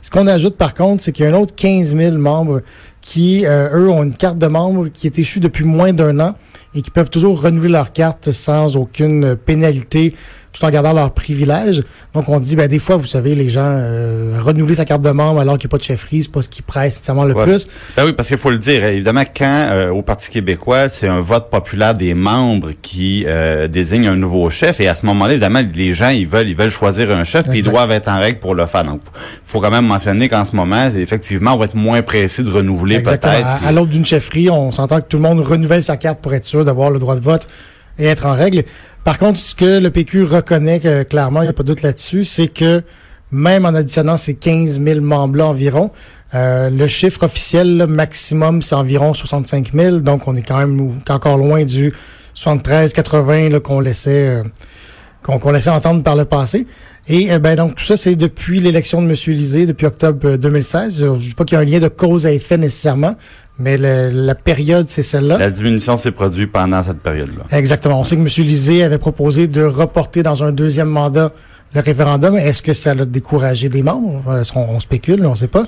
Ce 0.00 0.08
qu'on 0.08 0.28
ajoute 0.28 0.56
par 0.56 0.74
contre, 0.74 1.02
c'est 1.02 1.10
qu'il 1.10 1.24
y 1.24 1.28
a 1.28 1.32
un 1.32 1.40
autre 1.40 1.54
15 1.56 1.96
000 1.96 2.18
membres 2.18 2.60
qui, 3.00 3.44
euh, 3.44 3.68
eux, 3.76 3.90
ont 3.90 4.04
une 4.04 4.14
carte 4.14 4.38
de 4.38 4.46
membre 4.46 4.88
qui 4.88 5.08
est 5.08 5.18
échue 5.18 5.40
depuis 5.40 5.64
moins 5.64 5.92
d'un 5.92 6.20
an 6.20 6.36
et 6.74 6.82
qui 6.82 6.90
peuvent 6.90 7.10
toujours 7.10 7.42
renouveler 7.42 7.72
leur 7.72 7.92
carte 7.92 8.30
sans 8.30 8.76
aucune 8.76 9.34
pénalité 9.34 10.14
tout 10.54 10.64
en 10.64 10.70
gardant 10.70 10.92
leurs 10.92 11.10
privilèges. 11.10 11.82
Donc, 12.14 12.28
on 12.28 12.38
dit, 12.38 12.54
ben, 12.54 12.68
des 12.68 12.78
fois, 12.78 12.96
vous 12.96 13.06
savez, 13.06 13.34
les 13.34 13.48
gens, 13.48 13.66
euh, 13.66 14.38
renouveler 14.40 14.76
sa 14.76 14.84
carte 14.84 15.02
de 15.02 15.10
membre 15.10 15.40
alors 15.40 15.58
qu'il 15.58 15.66
n'y 15.66 15.70
a 15.70 15.72
pas 15.72 15.78
de 15.78 15.82
chefferie, 15.82 16.22
c'est 16.22 16.30
pas 16.30 16.42
ce 16.42 16.48
qui 16.48 16.62
presse 16.62 16.94
nécessairement 16.94 17.24
le 17.24 17.34
plus. 17.34 17.66
Ben 17.96 18.04
oui, 18.06 18.12
parce 18.12 18.28
qu'il 18.28 18.38
faut 18.38 18.50
le 18.50 18.58
dire, 18.58 18.84
évidemment, 18.84 19.24
quand 19.36 19.68
euh, 19.72 19.90
au 19.90 20.02
Parti 20.02 20.30
québécois, 20.30 20.88
c'est 20.88 21.08
un 21.08 21.20
vote 21.20 21.50
populaire 21.50 21.94
des 21.94 22.14
membres 22.14 22.70
qui 22.82 23.24
euh, 23.26 23.66
désigne 23.66 24.06
un 24.06 24.14
nouveau 24.14 24.48
chef, 24.48 24.80
et 24.80 24.86
à 24.86 24.94
ce 24.94 25.04
moment-là, 25.06 25.32
évidemment, 25.32 25.60
les 25.74 25.92
gens, 25.92 26.10
ils 26.10 26.26
veulent, 26.26 26.48
ils 26.48 26.56
veulent 26.56 26.70
choisir 26.70 27.10
un 27.10 27.24
chef, 27.24 27.48
puis 27.48 27.58
ils 27.58 27.64
doivent 27.64 27.90
être 27.90 28.08
en 28.08 28.20
règle 28.20 28.38
pour 28.38 28.54
le 28.54 28.66
faire. 28.66 28.84
Donc, 28.84 29.00
il 29.12 29.20
faut 29.44 29.60
quand 29.60 29.72
même 29.72 29.86
mentionner 29.86 30.28
qu'en 30.28 30.44
ce 30.44 30.54
moment, 30.54 30.86
effectivement, 30.96 31.54
on 31.54 31.56
va 31.56 31.64
être 31.64 31.74
moins 31.74 32.02
pressé 32.02 32.44
de 32.44 32.50
renouveler 32.50 33.00
peut-être. 33.00 33.26
À, 33.26 33.66
à 33.66 33.72
l'autre 33.72 33.90
d'une 33.90 34.06
chefferie, 34.06 34.50
on 34.50 34.70
s'entend 34.70 35.00
que 35.00 35.06
tout 35.08 35.16
le 35.16 35.24
monde 35.24 35.40
renouvelle 35.40 35.82
sa 35.82 35.96
carte 35.96 36.20
pour 36.20 36.32
être 36.32 36.44
sûr 36.44 36.64
d'avoir 36.64 36.90
le 36.90 37.00
droit 37.00 37.16
de 37.16 37.20
vote 37.20 37.48
et 37.98 38.06
être 38.06 38.26
en 38.26 38.34
règle. 38.34 38.64
Par 39.04 39.18
contre, 39.18 39.38
ce 39.38 39.54
que 39.54 39.80
le 39.80 39.90
PQ 39.90 40.24
reconnaît 40.24 40.80
clairement, 41.04 41.42
il 41.42 41.44
n'y 41.44 41.50
a 41.50 41.52
pas 41.52 41.62
de 41.62 41.68
doute 41.68 41.82
là-dessus, 41.82 42.24
c'est 42.24 42.48
que 42.48 42.82
même 43.30 43.66
en 43.66 43.74
additionnant 43.74 44.16
ces 44.16 44.34
15 44.34 44.80
000 44.82 45.00
membres-là 45.00 45.46
environ, 45.46 45.90
euh, 46.34 46.70
le 46.70 46.86
chiffre 46.86 47.22
officiel 47.24 47.86
maximum, 47.88 48.62
c'est 48.62 48.74
environ 48.74 49.12
65 49.12 49.72
000. 49.72 49.98
Donc, 49.98 50.26
on 50.26 50.34
est 50.34 50.42
quand 50.42 50.58
même 50.58 51.00
encore 51.08 51.36
loin 51.36 51.64
du 51.64 51.92
73-80 52.34 53.60
qu'on 53.60 53.80
laissait... 53.80 54.28
Euh, 54.28 54.42
qu'on 55.22 55.50
laissait 55.50 55.70
entendre 55.70 56.02
par 56.02 56.16
le 56.16 56.26
passé. 56.26 56.66
Et 57.08 57.32
euh, 57.32 57.38
ben 57.38 57.54
donc 57.56 57.74
tout 57.74 57.84
ça, 57.84 57.96
c'est 57.96 58.16
depuis 58.16 58.60
l'élection 58.60 59.02
de 59.02 59.06
M. 59.08 59.14
Lisée, 59.28 59.66
depuis 59.66 59.86
octobre 59.86 60.26
euh, 60.30 60.36
2016. 60.38 61.02
Euh, 61.02 61.14
Je 61.18 61.28
dis 61.28 61.34
pas 61.34 61.44
qu'il 61.44 61.56
y 61.56 61.58
a 61.58 61.60
un 61.60 61.64
lien 61.64 61.78
de 61.80 61.88
cause 61.88 62.24
à 62.26 62.32
effet 62.32 62.56
nécessairement, 62.56 63.14
mais 63.58 63.76
le- 63.76 64.10
la 64.10 64.34
période, 64.34 64.86
c'est 64.88 65.02
celle-là. 65.02 65.36
La 65.38 65.50
diminution 65.50 65.96
s'est 65.98 66.12
produite 66.12 66.50
pendant 66.50 66.82
cette 66.82 67.00
période-là. 67.00 67.44
Exactement. 67.56 68.00
On 68.00 68.04
sait 68.04 68.16
que 68.16 68.22
M. 68.22 68.28
Lisée 68.46 68.82
avait 68.84 68.98
proposé 68.98 69.48
de 69.48 69.62
reporter 69.62 70.22
dans 70.22 70.42
un 70.44 70.52
deuxième 70.52 70.88
mandat 70.88 71.32
le 71.74 71.80
référendum. 71.80 72.36
Est-ce 72.36 72.62
que 72.62 72.72
ça 72.72 72.94
l'a 72.94 73.04
découragé 73.04 73.68
des 73.68 73.82
membres? 73.82 74.22
On, 74.54 74.60
on 74.60 74.80
spécule, 74.80 75.24
on 75.26 75.30
ne 75.30 75.34
sait 75.34 75.48
pas. 75.48 75.64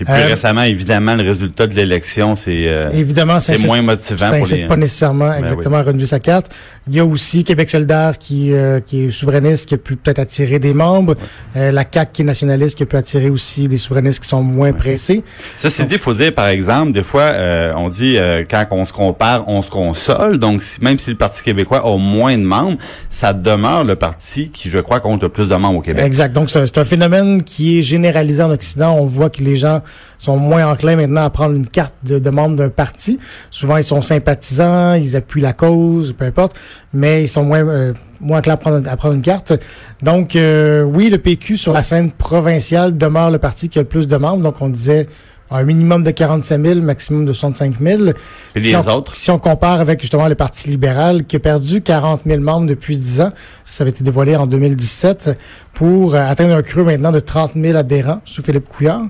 Et 0.00 0.04
plus 0.04 0.12
Euh, 0.14 0.26
récemment, 0.26 0.62
évidemment, 0.62 1.14
le 1.14 1.24
résultat 1.24 1.66
de 1.66 1.74
l'élection, 1.74 2.36
c'est 2.36 2.68
euh, 2.68 2.90
Évidemment, 2.92 3.40
ça 3.40 3.56
c'est 3.56 3.66
moins 3.66 3.82
motivant 3.82 4.26
ça 4.26 4.36
pour 4.38 4.46
les... 4.46 4.66
pas 4.66 4.76
nécessairement 4.76 5.28
Ben 5.28 5.38
exactement 5.40 5.76
à 5.78 5.82
renouveler 5.82 6.06
sa 6.06 6.20
carte. 6.20 6.50
Il 6.86 6.94
y 6.94 7.00
a 7.00 7.04
aussi 7.04 7.44
Québec 7.44 7.70
solidaire 7.70 8.18
qui, 8.18 8.52
euh, 8.52 8.80
qui 8.80 9.04
est 9.04 9.10
souverainiste, 9.10 9.68
qui 9.68 9.74
a 9.74 9.78
pu 9.78 9.96
peut-être 9.96 10.18
attirer 10.20 10.58
des 10.58 10.72
membres. 10.74 11.16
Euh, 11.56 11.70
la 11.72 11.84
CAQ 11.92 12.12
qui 12.12 12.22
est 12.22 12.24
nationaliste, 12.24 12.76
qui 12.76 12.82
a 12.84 12.86
pu 12.86 12.96
attirer 12.96 13.30
aussi 13.30 13.68
des 13.68 13.76
souverainistes 13.78 14.22
qui 14.22 14.28
sont 14.28 14.42
moins 14.42 14.72
pressés. 14.72 15.22
Ceci 15.56 15.84
dit, 15.84 15.94
il 15.94 15.98
faut 15.98 16.14
dire, 16.14 16.32
par 16.34 16.48
exemple, 16.48 16.92
des 16.92 17.02
fois, 17.02 17.32
on 17.76 17.88
dit 17.88 18.16
quand 18.50 18.64
on 18.70 18.84
se 18.84 18.92
compare, 18.92 19.48
on 19.48 19.62
se 19.62 19.70
console. 19.70 20.38
Donc, 20.38 20.62
si- 20.62 20.82
même 20.82 20.98
si 20.98 21.10
le 21.10 21.16
Parti 21.16 21.42
québécois 21.42 21.82
a 21.84 21.96
moins 21.98 22.36
de 22.38 22.42
membres, 22.44 22.78
ça 23.10 23.32
demeure 23.32 23.84
le 23.84 23.96
parti 23.96 24.50
qui, 24.50 24.68
je 24.70 24.78
crois, 24.78 25.00
compte 25.00 25.22
le 25.22 25.28
plus 25.28 25.47
Exact. 26.04 26.34
Donc, 26.34 26.50
c'est 26.50 26.78
un, 26.78 26.84
phénomène 26.84 27.42
qui 27.42 27.78
est 27.78 27.82
généralisé 27.82 28.42
en 28.42 28.50
Occident. 28.50 28.96
On 28.98 29.04
voit 29.04 29.30
que 29.30 29.42
les 29.42 29.56
gens 29.56 29.82
sont 30.18 30.36
moins 30.36 30.70
enclins 30.70 30.96
maintenant 30.96 31.24
à 31.24 31.30
prendre 31.30 31.54
une 31.54 31.66
carte 31.66 31.94
de, 32.02 32.18
de 32.18 32.30
membre 32.30 32.56
d'un 32.56 32.68
parti. 32.68 33.18
Souvent, 33.50 33.76
ils 33.76 33.84
sont 33.84 34.02
sympathisants, 34.02 34.94
ils 34.94 35.16
appuient 35.16 35.40
la 35.40 35.52
cause, 35.52 36.14
peu 36.16 36.24
importe, 36.24 36.56
mais 36.92 37.24
ils 37.24 37.28
sont 37.28 37.44
moins, 37.44 37.66
euh, 37.66 37.92
moins 38.20 38.38
enclins 38.38 38.54
à 38.54 38.56
prendre, 38.56 38.88
à 38.88 38.96
prendre 38.96 39.14
une 39.14 39.22
carte. 39.22 39.52
Donc, 40.02 40.36
euh, 40.36 40.82
oui, 40.82 41.10
le 41.10 41.18
PQ 41.18 41.56
sur 41.56 41.72
la 41.72 41.82
scène 41.82 42.10
provinciale 42.10 42.96
demeure 42.96 43.30
le 43.30 43.38
parti 43.38 43.68
qui 43.68 43.78
a 43.78 43.82
le 43.82 43.88
plus 43.88 44.08
de 44.08 44.16
membres. 44.16 44.42
Donc, 44.42 44.56
on 44.60 44.68
disait 44.68 45.06
un 45.50 45.64
minimum 45.64 46.02
de 46.02 46.10
45 46.10 46.60
000, 46.60 46.80
maximum 46.80 47.24
de 47.24 47.32
65 47.32 47.74
000. 47.80 48.02
Et 48.54 48.60
si 48.60 48.66
les 48.68 48.76
on, 48.76 48.96
autres? 48.96 49.16
Si 49.16 49.30
on 49.30 49.38
compare 49.38 49.80
avec 49.80 50.00
justement 50.00 50.28
le 50.28 50.34
Parti 50.34 50.68
libéral 50.68 51.24
qui 51.24 51.36
a 51.36 51.38
perdu 51.40 51.80
40 51.80 52.22
000 52.26 52.40
membres 52.40 52.66
depuis 52.66 52.96
10 52.96 53.20
ans, 53.22 53.32
ça, 53.64 53.78
ça 53.78 53.84
avait 53.84 53.90
été 53.90 54.04
dévoilé 54.04 54.36
en 54.36 54.46
2017, 54.46 55.30
pour 55.74 56.14
euh, 56.14 56.18
atteindre 56.18 56.54
un 56.54 56.62
creux 56.62 56.84
maintenant 56.84 57.12
de 57.12 57.20
30 57.20 57.52
000 57.54 57.76
adhérents 57.76 58.20
sous 58.24 58.42
Philippe 58.42 58.68
Couillard. 58.68 59.02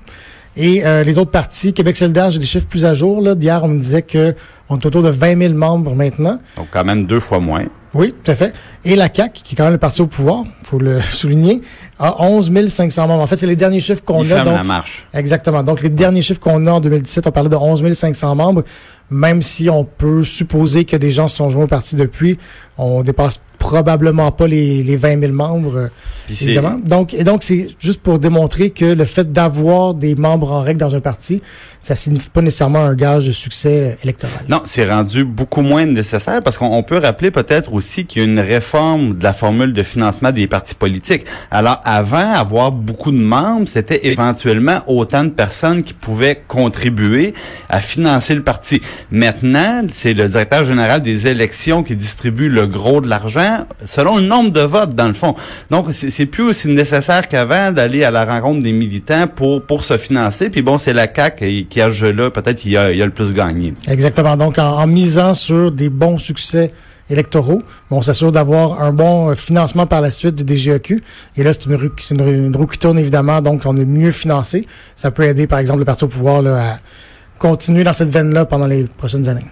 Et 0.60 0.84
euh, 0.84 1.04
les 1.04 1.18
autres 1.20 1.30
partis, 1.30 1.72
Québec 1.72 1.96
solidaire, 1.96 2.32
j'ai 2.32 2.40
des 2.40 2.44
chiffres 2.44 2.66
plus 2.66 2.84
à 2.84 2.92
jour. 2.92 3.22
là. 3.22 3.36
D'hier, 3.36 3.60
on 3.62 3.68
me 3.68 3.80
disait 3.80 4.02
que 4.02 4.34
on 4.68 4.76
est 4.76 4.84
autour 4.84 5.02
de 5.04 5.08
20 5.08 5.38
000 5.38 5.54
membres 5.54 5.94
maintenant. 5.94 6.40
Donc, 6.56 6.66
quand 6.72 6.84
même 6.84 7.06
deux 7.06 7.20
fois 7.20 7.38
moins. 7.38 7.64
Oui, 7.94 8.12
tout 8.22 8.30
à 8.30 8.34
fait. 8.34 8.52
Et 8.84 8.96
la 8.96 9.08
CAQ, 9.12 9.40
qui 9.42 9.54
est 9.54 9.56
quand 9.56 9.64
même 9.64 9.72
le 9.72 9.78
parti 9.78 10.02
au 10.02 10.08
pouvoir, 10.08 10.42
faut 10.64 10.78
le 10.78 11.00
souligner, 11.12 11.62
a 12.00 12.22
11 12.22 12.68
500 12.68 13.06
membres. 13.06 13.22
En 13.22 13.26
fait, 13.28 13.38
c'est 13.38 13.46
les 13.46 13.56
derniers 13.56 13.80
chiffres 13.80 14.02
qu'on 14.04 14.22
Il 14.24 14.32
a. 14.32 14.34
ferme 14.34 14.48
Donc, 14.48 14.56
la 14.56 14.64
marche. 14.64 15.06
Exactement. 15.14 15.62
Donc, 15.62 15.80
les 15.80 15.88
derniers 15.90 16.22
chiffres 16.22 16.40
qu'on 16.40 16.66
a 16.66 16.72
en 16.72 16.80
2017, 16.80 17.28
on 17.28 17.30
parlait 17.30 17.48
de 17.48 17.56
11 17.56 17.90
500 17.92 18.34
membres. 18.34 18.64
Même 19.10 19.40
si 19.40 19.70
on 19.70 19.84
peut 19.84 20.24
supposer 20.24 20.84
que 20.84 20.96
des 20.96 21.12
gens 21.12 21.28
se 21.28 21.36
sont 21.36 21.48
joints 21.50 21.64
au 21.64 21.68
parti 21.68 21.94
depuis, 21.96 22.36
on 22.76 23.02
dépasse 23.02 23.40
probablement 23.68 24.32
pas 24.32 24.46
les, 24.46 24.82
les 24.82 24.96
20 24.96 25.20
000 25.20 25.32
membres, 25.32 25.76
euh, 25.76 25.88
évidemment. 26.30 26.80
Donc, 26.82 27.12
et 27.12 27.22
donc, 27.22 27.42
c'est 27.42 27.68
juste 27.78 28.00
pour 28.00 28.18
démontrer 28.18 28.70
que 28.70 28.86
le 28.86 29.04
fait 29.04 29.30
d'avoir 29.30 29.92
des 29.92 30.14
membres 30.14 30.52
en 30.52 30.62
règle 30.62 30.80
dans 30.80 30.94
un 30.94 31.00
parti, 31.00 31.42
ça 31.78 31.94
signifie 31.94 32.30
pas 32.30 32.40
nécessairement 32.40 32.84
un 32.84 32.94
gage 32.94 33.26
de 33.26 33.32
succès 33.32 33.90
euh, 33.92 34.02
électoral. 34.02 34.38
Non, 34.48 34.62
c'est 34.64 34.88
rendu 34.88 35.22
beaucoup 35.22 35.60
moins 35.60 35.84
nécessaire 35.84 36.42
parce 36.42 36.56
qu'on 36.56 36.72
on 36.78 36.82
peut 36.82 36.96
rappeler 36.96 37.30
peut-être 37.30 37.74
aussi 37.74 38.06
qu'il 38.06 38.22
y 38.22 38.24
a 38.24 38.28
une 38.28 38.40
réforme 38.40 39.18
de 39.18 39.22
la 39.22 39.34
formule 39.34 39.74
de 39.74 39.82
financement 39.82 40.32
des 40.32 40.46
partis 40.46 40.74
politiques. 40.74 41.26
Alors 41.50 41.82
avant, 41.84 42.32
avoir 42.32 42.72
beaucoup 42.72 43.10
de 43.10 43.18
membres, 43.18 43.68
c'était 43.68 44.06
éventuellement 44.06 44.80
autant 44.86 45.24
de 45.24 45.28
personnes 45.28 45.82
qui 45.82 45.92
pouvaient 45.92 46.42
contribuer 46.48 47.34
à 47.68 47.82
financer 47.82 48.34
le 48.34 48.42
parti. 48.42 48.80
Maintenant, 49.10 49.82
c'est 49.92 50.14
le 50.14 50.26
directeur 50.26 50.64
général 50.64 51.02
des 51.02 51.26
élections 51.26 51.82
qui 51.82 51.96
distribue 51.96 52.48
le 52.48 52.66
gros 52.66 53.00
de 53.00 53.08
l'argent 53.08 53.57
selon 53.84 54.16
le 54.16 54.22
nombre 54.22 54.50
de 54.50 54.60
votes 54.60 54.94
dans 54.94 55.08
le 55.08 55.14
fond. 55.14 55.34
Donc 55.70 55.86
c'est 55.92 56.26
plus 56.26 56.44
aussi 56.44 56.68
nécessaire 56.68 57.28
qu'avant 57.28 57.72
d'aller 57.72 58.04
à 58.04 58.10
la 58.10 58.24
rencontre 58.24 58.62
des 58.62 58.72
militants 58.72 59.26
pour 59.26 59.62
pour 59.62 59.84
se 59.84 59.98
financer. 59.98 60.50
Puis 60.50 60.62
bon, 60.62 60.78
c'est 60.78 60.92
la 60.92 61.06
CAC 61.06 61.44
qui, 61.68 61.80
a 61.80 61.88
ce 61.88 61.94
jeu-là, 61.94 62.30
peut-être 62.30 62.64
il 62.64 62.76
a, 62.76 62.84
a 62.84 62.92
le 62.92 63.10
plus 63.10 63.32
gagné. 63.32 63.74
Exactement. 63.86 64.36
Donc, 64.36 64.58
en, 64.58 64.86
misant 64.86 65.34
sur 65.34 65.70
des 65.70 65.88
bons 65.88 66.18
succès 66.18 66.70
électoraux, 67.10 67.62
on 67.90 68.02
s'assure 68.02 68.32
d'avoir 68.32 68.82
un 68.82 68.92
bon 68.92 69.30
euh, 69.30 69.34
financement 69.34 69.86
par 69.86 70.00
la 70.00 70.10
suite 70.10 70.34
du 70.34 70.56
DGEQ. 70.56 71.02
Et 71.36 71.42
là, 71.42 71.52
c'est 71.52 71.66
une, 71.66 71.90
c'est 71.98 72.14
une, 72.14 72.28
une 72.28 72.56
roue 72.56 72.66
qui 72.66 72.78
tourne, 72.78 72.98
évidemment, 72.98 73.40
donc 73.40 73.62
on 73.64 73.76
est 73.76 73.84
mieux 73.84 74.12
financé. 74.12 74.66
Ça 74.94 75.10
peut 75.10 75.22
aider, 75.24 75.46
par 75.46 75.58
exemple, 75.58 75.78
le 75.78 75.84
parti 75.86 76.04
au 76.04 76.08
pouvoir 76.08 76.42
là, 76.42 76.72
à 76.72 76.78
continuer 77.38 77.84
dans 77.84 77.92
cette 77.92 78.10
veine-là 78.10 78.44
pendant 78.44 78.66
les 78.66 78.84
prochaines 78.84 79.28
années. 79.28 79.46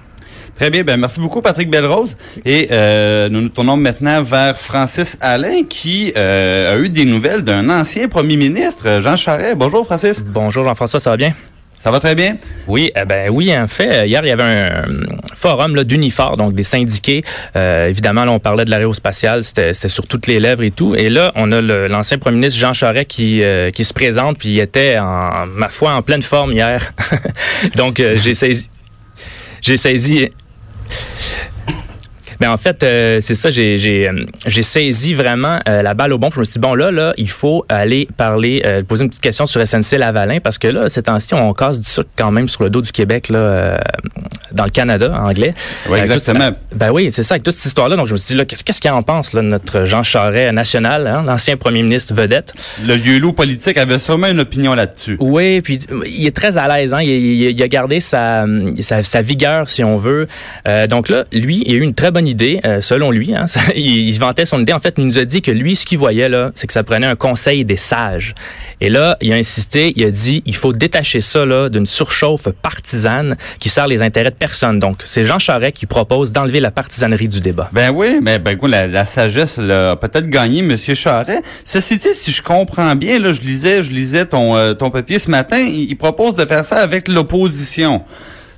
Très 0.54 0.70
bien, 0.70 0.82
ben 0.84 0.96
merci 0.98 1.20
beaucoup 1.20 1.42
Patrick 1.42 1.68
Belrose. 1.70 2.16
Et 2.46 2.68
euh, 2.70 3.28
nous 3.28 3.42
nous 3.42 3.48
tournons 3.50 3.76
maintenant 3.76 4.22
vers 4.22 4.56
Francis 4.56 5.18
Alain 5.20 5.64
qui 5.68 6.12
euh, 6.16 6.74
a 6.74 6.78
eu 6.78 6.88
des 6.88 7.04
nouvelles 7.04 7.42
d'un 7.42 7.68
ancien 7.68 8.08
premier 8.08 8.36
ministre, 8.36 9.00
Jean 9.00 9.16
Charest. 9.16 9.56
Bonjour 9.56 9.84
Francis. 9.84 10.24
Bonjour 10.24 10.64
Jean-François, 10.64 11.00
ça 11.00 11.10
va 11.10 11.16
bien? 11.18 11.32
Ça 11.78 11.90
va 11.90 12.00
très 12.00 12.14
bien? 12.14 12.36
Oui, 12.66 12.90
eh 13.00 13.04
ben 13.04 13.28
oui, 13.30 13.56
en 13.56 13.68
fait, 13.68 13.98
euh, 13.98 14.06
hier 14.06 14.22
il 14.24 14.28
y 14.28 14.32
avait 14.32 14.42
un 14.42 14.46
euh, 14.46 15.06
forum 15.36 15.76
là, 15.76 15.84
d'Unifor, 15.84 16.36
donc 16.36 16.54
des 16.54 16.62
syndiqués. 16.64 17.22
Euh, 17.54 17.88
évidemment, 17.88 18.24
là, 18.24 18.32
on 18.32 18.40
parlait 18.40 18.64
de 18.64 18.70
l'aérospatiale, 18.70 19.44
c'était 19.44 19.72
c'était 19.74 19.90
sur 19.90 20.06
toutes 20.06 20.26
les 20.26 20.40
lèvres 20.40 20.62
et 20.64 20.70
tout. 20.72 20.94
Et 20.96 21.10
là, 21.10 21.32
on 21.36 21.52
a 21.52 21.60
le- 21.60 21.86
l'ancien 21.86 22.18
premier 22.18 22.38
ministre 22.38 22.58
Jean 22.58 22.72
Charest 22.72 23.06
qui 23.08 23.40
euh, 23.42 23.70
qui 23.70 23.84
se 23.84 23.92
présente, 23.92 24.38
puis 24.38 24.48
il 24.48 24.58
était 24.58 24.98
en 24.98 25.46
ma 25.46 25.68
foi 25.68 25.92
en 25.92 26.02
pleine 26.02 26.22
forme 26.22 26.52
hier. 26.54 26.92
donc 27.76 28.00
euh, 28.00 28.16
j'ai 28.16 28.34
saisi, 28.34 28.68
j'ai 29.60 29.76
saisi. 29.76 30.30
Mais 32.40 32.46
en 32.46 32.56
fait, 32.56 32.82
euh, 32.82 33.18
c'est 33.20 33.34
ça, 33.34 33.50
j'ai 33.50 33.78
j'ai 33.78 34.08
euh, 34.08 34.24
j'ai 34.46 34.62
saisi 34.62 35.14
vraiment 35.14 35.58
euh, 35.68 35.82
la 35.82 35.94
balle 35.94 36.12
au 36.12 36.18
bon. 36.18 36.30
Je 36.34 36.40
me 36.40 36.44
suis 36.44 36.54
dit, 36.54 36.58
bon, 36.58 36.74
là, 36.74 36.90
là, 36.90 37.14
il 37.16 37.28
faut 37.28 37.64
aller 37.68 38.08
parler, 38.16 38.62
euh, 38.66 38.82
poser 38.82 39.04
une 39.04 39.10
petite 39.10 39.22
question 39.22 39.46
sur 39.46 39.66
SNC 39.66 39.98
Lavalin, 39.98 40.38
parce 40.40 40.58
que 40.58 40.68
là, 40.68 40.88
ces 40.88 41.02
temps-ci, 41.02 41.34
on 41.34 41.52
casse 41.52 41.78
du 41.80 41.88
sucre 41.88 42.08
quand 42.16 42.30
même 42.30 42.48
sur 42.48 42.62
le 42.64 42.70
dos 42.70 42.80
du 42.82 42.92
Québec, 42.92 43.28
là, 43.28 43.80
dans 44.52 44.64
le 44.64 44.70
Canada, 44.70 45.12
anglais. 45.18 45.54
Oui, 45.88 46.00
toute 46.00 46.10
exactement. 46.10 46.50
ben 46.74 46.90
oui, 46.90 47.10
c'est 47.10 47.22
ça, 47.22 47.34
avec 47.34 47.42
toute 47.44 47.54
cette 47.54 47.66
histoire-là. 47.66 47.96
Donc, 47.96 48.06
je 48.06 48.12
me 48.12 48.16
suis 48.16 48.28
dit, 48.28 48.34
là, 48.36 48.44
qu'est-ce 48.44 48.64
qu'est-ce 48.64 48.80
qu'il 48.80 48.90
en 48.90 49.02
pense, 49.02 49.32
là, 49.32 49.42
notre 49.42 49.84
Jean 49.84 50.02
Charest 50.02 50.52
national, 50.52 51.06
hein, 51.06 51.22
l'ancien 51.26 51.56
premier 51.56 51.82
ministre 51.82 52.14
vedette? 52.14 52.52
Le 52.86 52.94
vieux 52.94 53.18
loup 53.18 53.32
politique 53.32 53.78
avait 53.78 53.98
sûrement 53.98 54.28
une 54.28 54.40
opinion 54.40 54.74
là-dessus. 54.74 55.16
Oui, 55.20 55.60
puis 55.60 55.78
il 56.06 56.26
est 56.26 56.34
très 56.34 56.58
à 56.58 56.68
l'aise. 56.68 56.92
Hein? 56.94 57.02
Il, 57.02 57.10
il- 57.10 57.50
il 57.56 57.62
a 57.62 57.68
gardé 57.68 58.00
sa, 58.00 58.44
sa, 58.80 59.02
sa 59.02 59.22
vigueur, 59.22 59.68
si 59.68 59.82
on 59.84 59.96
veut. 59.96 60.26
Donc 60.88 61.08
là, 61.08 61.24
lui, 61.32 61.62
il 61.66 61.72
a 61.74 61.76
eu 61.76 61.82
une 61.82 61.94
très 61.94 62.10
bonne 62.10 62.25
idée, 62.26 62.60
euh, 62.64 62.80
selon 62.80 63.10
lui. 63.10 63.34
Hein? 63.34 63.44
Il, 63.76 64.08
il 64.08 64.18
vantait 64.18 64.44
son 64.44 64.60
idée. 64.60 64.72
En 64.72 64.80
fait, 64.80 64.94
il 64.98 65.04
nous 65.04 65.18
a 65.18 65.24
dit 65.24 65.42
que 65.42 65.50
lui, 65.50 65.76
ce 65.76 65.84
qu'il 65.84 65.98
voyait, 65.98 66.28
là, 66.28 66.50
c'est 66.54 66.66
que 66.66 66.72
ça 66.72 66.82
prenait 66.82 67.06
un 67.06 67.16
conseil 67.16 67.64
des 67.64 67.76
sages. 67.76 68.34
Et 68.80 68.88
là, 68.88 69.16
il 69.20 69.32
a 69.32 69.36
insisté, 69.36 69.92
il 69.96 70.04
a 70.04 70.10
dit, 70.10 70.42
il 70.46 70.54
faut 70.54 70.72
détacher 70.72 71.20
ça 71.20 71.44
là, 71.44 71.68
d'une 71.68 71.86
surchauffe 71.86 72.48
partisane 72.62 73.36
qui 73.58 73.68
sert 73.68 73.86
les 73.86 74.02
intérêts 74.02 74.30
de 74.30 74.36
personne. 74.36 74.78
Donc, 74.78 74.98
c'est 75.04 75.24
Jean 75.24 75.38
Charest 75.38 75.74
qui 75.74 75.86
propose 75.86 76.32
d'enlever 76.32 76.60
la 76.60 76.70
partisanerie 76.70 77.28
du 77.28 77.40
débat. 77.40 77.68
Ben 77.72 77.90
oui, 77.90 78.18
mais 78.22 78.38
ben 78.38 78.58
la, 78.62 78.86
la 78.86 79.04
sagesse 79.04 79.58
là, 79.58 79.92
a 79.92 79.96
peut-être 79.96 80.28
gagné 80.28 80.62
Monsieur 80.62 80.94
Charest. 80.94 81.42
Ceci 81.64 81.98
dit, 81.98 82.14
si 82.14 82.32
je 82.32 82.42
comprends 82.42 82.94
bien, 82.94 83.18
là, 83.18 83.32
je 83.32 83.40
lisais, 83.40 83.82
je 83.82 83.90
lisais 83.90 84.26
ton 84.26 84.56
euh, 84.56 84.74
ton 84.74 84.90
papier 84.90 85.18
ce 85.18 85.30
matin, 85.30 85.58
il 85.58 85.96
propose 85.96 86.34
de 86.34 86.44
faire 86.44 86.64
ça 86.64 86.76
avec 86.76 87.08
l'opposition. 87.08 88.02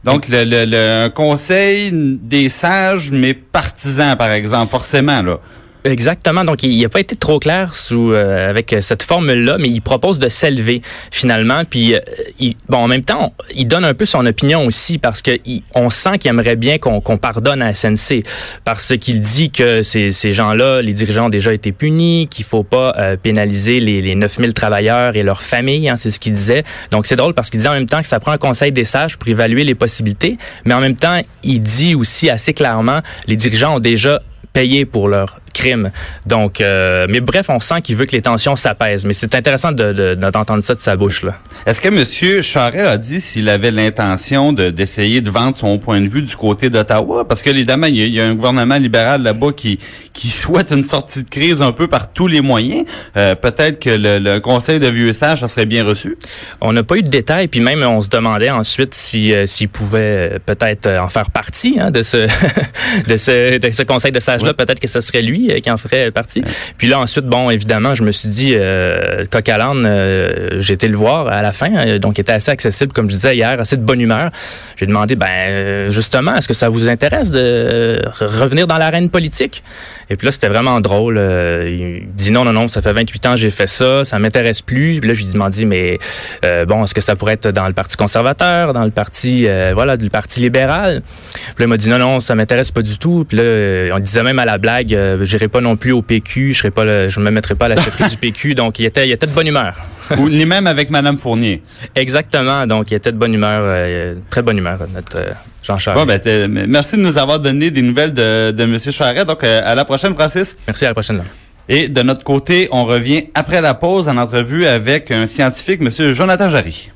Donc 0.04 0.28
le, 0.28 0.44
le, 0.44 0.64
le- 0.64 1.04
un 1.04 1.10
conseil 1.10 1.90
des 1.92 2.48
sages 2.48 3.10
mais 3.10 3.34
partisans 3.34 4.16
par 4.16 4.30
exemple, 4.30 4.70
forcément 4.70 5.22
là. 5.22 5.38
Exactement. 5.84 6.44
Donc, 6.44 6.62
il 6.62 6.80
n'a 6.80 6.88
pas 6.88 7.00
été 7.00 7.14
trop 7.16 7.38
clair 7.38 7.74
sous 7.74 8.12
euh, 8.12 8.50
avec 8.50 8.74
cette 8.80 9.02
formule-là, 9.02 9.58
mais 9.58 9.68
il 9.68 9.80
propose 9.80 10.18
de 10.18 10.28
s'élever 10.28 10.82
finalement. 11.10 11.62
Puis, 11.64 11.94
euh, 11.94 12.00
il, 12.40 12.56
bon, 12.68 12.78
en 12.78 12.88
même 12.88 13.04
temps, 13.04 13.32
il 13.54 13.66
donne 13.68 13.84
un 13.84 13.94
peu 13.94 14.04
son 14.04 14.26
opinion 14.26 14.66
aussi 14.66 14.98
parce 14.98 15.22
que 15.22 15.30
on 15.74 15.88
sent 15.88 16.18
qu'il 16.18 16.30
aimerait 16.30 16.56
bien 16.56 16.78
qu'on 16.78 17.00
qu'on 17.00 17.16
pardonne 17.16 17.62
à 17.62 17.72
SNC 17.72 18.24
parce 18.64 18.96
qu'il 18.96 19.20
dit 19.20 19.50
que 19.50 19.82
ces, 19.82 20.10
ces 20.10 20.32
gens-là, 20.32 20.82
les 20.82 20.92
dirigeants 20.92 21.26
ont 21.26 21.30
déjà 21.30 21.52
été 21.52 21.72
punis, 21.72 22.28
qu'il 22.28 22.44
faut 22.44 22.64
pas 22.64 22.92
euh, 22.96 23.16
pénaliser 23.16 23.80
les, 23.80 24.02
les 24.02 24.14
9000 24.14 24.52
travailleurs 24.54 25.16
et 25.16 25.22
leurs 25.22 25.42
familles. 25.42 25.88
Hein, 25.88 25.96
c'est 25.96 26.10
ce 26.10 26.18
qu'il 26.18 26.32
disait. 26.32 26.64
Donc, 26.90 27.06
c'est 27.06 27.16
drôle 27.16 27.34
parce 27.34 27.50
qu'il 27.50 27.60
dit 27.60 27.68
en 27.68 27.72
même 27.72 27.86
temps 27.86 28.00
que 28.00 28.08
ça 28.08 28.20
prend 28.20 28.32
un 28.32 28.38
conseil 28.38 28.72
des 28.72 28.84
sages 28.84 29.16
pour 29.16 29.28
évaluer 29.28 29.64
les 29.64 29.74
possibilités, 29.74 30.38
mais 30.64 30.74
en 30.74 30.80
même 30.80 30.96
temps, 30.96 31.20
il 31.44 31.60
dit 31.60 31.94
aussi 31.94 32.28
assez 32.30 32.52
clairement 32.52 33.00
les 33.26 33.36
dirigeants 33.36 33.76
ont 33.76 33.80
déjà 33.80 34.20
payé 34.52 34.84
pour 34.84 35.08
leur 35.08 35.40
crime. 35.52 35.90
Donc, 36.26 36.60
euh, 36.60 37.06
mais 37.08 37.20
bref, 37.20 37.46
on 37.48 37.60
sent 37.60 37.82
qu'il 37.82 37.96
veut 37.96 38.06
que 38.06 38.12
les 38.12 38.22
tensions 38.22 38.56
s'apaisent. 38.56 39.04
Mais 39.04 39.12
c'est 39.12 39.34
intéressant 39.34 39.72
de, 39.72 39.92
de, 39.92 40.14
d'entendre 40.14 40.62
ça 40.62 40.74
de 40.74 40.80
sa 40.80 40.96
bouche 40.96 41.22
là. 41.22 41.38
Est-ce 41.66 41.80
que 41.80 41.88
M. 41.88 42.42
Charest 42.42 42.86
a 42.86 42.96
dit 42.96 43.20
s'il 43.20 43.48
avait 43.48 43.70
l'intention 43.70 44.52
de, 44.52 44.70
d'essayer 44.70 45.20
de 45.20 45.30
vendre 45.30 45.56
son 45.56 45.78
point 45.78 46.00
de 46.00 46.08
vue 46.08 46.22
du 46.22 46.34
côté 46.36 46.70
d'Ottawa? 46.70 47.26
Parce 47.26 47.42
que 47.42 47.50
évidemment, 47.50 47.86
il 47.86 47.96
y, 47.96 48.02
a, 48.02 48.06
il 48.06 48.14
y 48.14 48.20
a 48.20 48.26
un 48.26 48.34
gouvernement 48.34 48.76
libéral 48.76 49.22
là-bas 49.22 49.52
qui, 49.56 49.78
qui 50.12 50.30
souhaite 50.30 50.70
une 50.70 50.82
sortie 50.82 51.24
de 51.24 51.30
crise 51.30 51.62
un 51.62 51.72
peu 51.72 51.86
par 51.86 52.12
tous 52.12 52.26
les 52.26 52.40
moyens. 52.40 52.84
Euh, 53.16 53.34
peut-être 53.34 53.78
que 53.78 53.90
le, 53.90 54.18
le, 54.18 54.40
conseil 54.40 54.78
de 54.80 54.88
vieux 54.88 55.12
sages, 55.12 55.40
ça 55.40 55.48
serait 55.48 55.66
bien 55.66 55.84
reçu. 55.84 56.16
On 56.60 56.72
n'a 56.72 56.82
pas 56.82 56.96
eu 56.96 57.02
de 57.02 57.08
détails, 57.08 57.48
puis 57.48 57.60
même 57.60 57.82
on 57.82 58.02
se 58.02 58.08
demandait 58.08 58.50
ensuite 58.50 58.94
si 58.94 59.34
euh, 59.34 59.46
s'il 59.46 59.68
pouvait 59.68 60.38
peut-être 60.44 60.88
en 60.88 61.08
faire 61.08 61.30
partie 61.30 61.78
hein, 61.80 61.90
de 61.90 62.02
ce 62.02 62.16
de 63.08 63.16
ce 63.16 63.58
de 63.58 63.70
ce 63.70 63.82
conseil 63.82 64.12
de 64.12 64.20
sages 64.20 64.42
là. 64.42 64.48
Ouais. 64.48 64.54
Peut-être 64.54 64.80
que 64.80 64.88
ce 64.88 65.00
serait 65.00 65.22
lui 65.22 65.37
qui 65.62 65.70
en 65.70 65.76
ferait 65.76 66.10
partie. 66.10 66.42
Puis 66.76 66.88
là 66.88 66.98
ensuite, 66.98 67.26
bon, 67.26 67.50
évidemment, 67.50 67.94
je 67.94 68.02
me 68.02 68.12
suis 68.12 68.28
dit, 68.28 68.52
euh, 68.54 69.24
coq 69.30 69.48
à 69.48 69.58
euh, 69.58 70.60
j'ai 70.60 70.74
été 70.74 70.88
le 70.88 70.96
voir 70.96 71.26
à 71.28 71.42
la 71.42 71.52
fin, 71.52 71.98
donc 71.98 72.18
il 72.18 72.22
était 72.22 72.32
assez 72.32 72.50
accessible, 72.50 72.92
comme 72.92 73.10
je 73.10 73.16
disais 73.16 73.36
hier, 73.36 73.60
assez 73.60 73.76
de 73.76 73.82
bonne 73.82 74.00
humeur. 74.00 74.30
J'ai 74.76 74.86
demandé, 74.86 75.16
ben 75.16 75.90
justement, 75.90 76.36
est-ce 76.36 76.48
que 76.48 76.54
ça 76.54 76.68
vous 76.68 76.88
intéresse 76.88 77.30
de 77.30 78.00
revenir 78.20 78.66
dans 78.66 78.78
l'arène 78.78 79.10
politique? 79.10 79.62
Et 80.10 80.16
puis 80.16 80.26
là, 80.26 80.30
c'était 80.30 80.48
vraiment 80.48 80.80
drôle. 80.80 81.20
il 81.68 82.06
dit 82.14 82.30
non, 82.30 82.44
non, 82.44 82.52
non, 82.52 82.68
ça 82.68 82.82
fait 82.82 82.92
28 82.92 83.26
ans 83.26 83.30
que 83.32 83.36
j'ai 83.36 83.50
fait 83.50 83.66
ça, 83.66 84.04
ça 84.04 84.18
m'intéresse 84.18 84.62
plus. 84.62 85.00
Puis 85.00 85.08
là, 85.08 85.14
je 85.14 85.22
lui 85.22 85.30
ai 85.30 85.32
demandé, 85.32 85.64
mais 85.64 85.98
euh, 86.44 86.64
bon, 86.64 86.84
est-ce 86.84 86.94
que 86.94 87.00
ça 87.00 87.16
pourrait 87.16 87.34
être 87.34 87.48
dans 87.48 87.66
le 87.66 87.72
Parti 87.72 87.96
conservateur, 87.96 88.72
dans 88.72 88.84
le 88.84 88.90
Parti, 88.90 89.46
euh, 89.46 89.72
voilà, 89.74 89.96
du 89.96 90.10
Parti 90.10 90.40
libéral? 90.40 91.02
Puis 91.02 91.54
là, 91.58 91.64
il 91.64 91.68
m'a 91.68 91.76
dit 91.76 91.88
non, 91.88 91.98
non, 91.98 92.20
ça 92.20 92.34
m'intéresse 92.34 92.70
pas 92.70 92.82
du 92.82 92.98
tout. 92.98 93.24
Puis 93.28 93.36
là, 93.36 93.42
euh, 93.42 93.90
on 93.94 93.98
disait 93.98 94.22
même 94.22 94.38
à 94.38 94.44
la 94.44 94.58
blague, 94.58 94.88
euh, 95.28 95.30
j'irai 95.30 95.48
pas 95.48 95.60
non 95.60 95.76
plus 95.76 95.92
au 95.92 96.02
PQ, 96.02 96.52
je 96.52 96.58
serai 96.58 96.70
pas, 96.70 96.84
le, 96.84 97.08
je 97.08 97.20
me 97.20 97.30
mettrai 97.30 97.54
pas 97.54 97.66
à 97.66 97.68
la 97.68 97.76
chefferie 97.76 98.10
du 98.10 98.16
PQ. 98.16 98.54
Donc, 98.54 98.78
il 98.78 98.86
était, 98.86 99.06
il 99.06 99.12
était 99.12 99.26
de 99.26 99.32
bonne 99.32 99.46
humeur. 99.46 99.74
Ou 100.18 100.28
ni 100.28 100.46
même 100.46 100.66
avec 100.66 100.90
Madame 100.90 101.18
Fournier. 101.18 101.62
Exactement. 101.94 102.66
Donc, 102.66 102.90
il 102.90 102.94
était 102.94 103.12
de 103.12 103.18
bonne 103.18 103.34
humeur, 103.34 103.60
euh, 103.62 104.14
très 104.30 104.42
bonne 104.42 104.58
humeur, 104.58 104.78
notre 104.94 105.18
Jean 105.62 105.78
Charest. 105.78 106.06
Bon, 106.06 106.12
ben, 106.12 106.66
merci 106.66 106.96
de 106.96 107.02
nous 107.02 107.18
avoir 107.18 107.40
donné 107.40 107.70
des 107.70 107.82
nouvelles 107.82 108.14
de, 108.14 108.50
de 108.50 108.62
M. 108.62 108.78
Charest. 108.78 109.26
Donc, 109.26 109.44
à 109.44 109.74
la 109.74 109.84
prochaine, 109.84 110.14
Francis. 110.14 110.56
Merci, 110.66 110.86
à 110.86 110.88
la 110.88 110.94
prochaine. 110.94 111.18
Là. 111.18 111.24
Et 111.68 111.88
de 111.88 112.02
notre 112.02 112.24
côté, 112.24 112.68
on 112.72 112.84
revient 112.84 113.24
après 113.34 113.60
la 113.60 113.74
pause 113.74 114.08
en 114.08 114.16
entrevue 114.16 114.66
avec 114.66 115.10
un 115.10 115.26
scientifique, 115.26 115.80
M. 115.82 116.14
Jonathan 116.14 116.48
Jarry. 116.48 116.90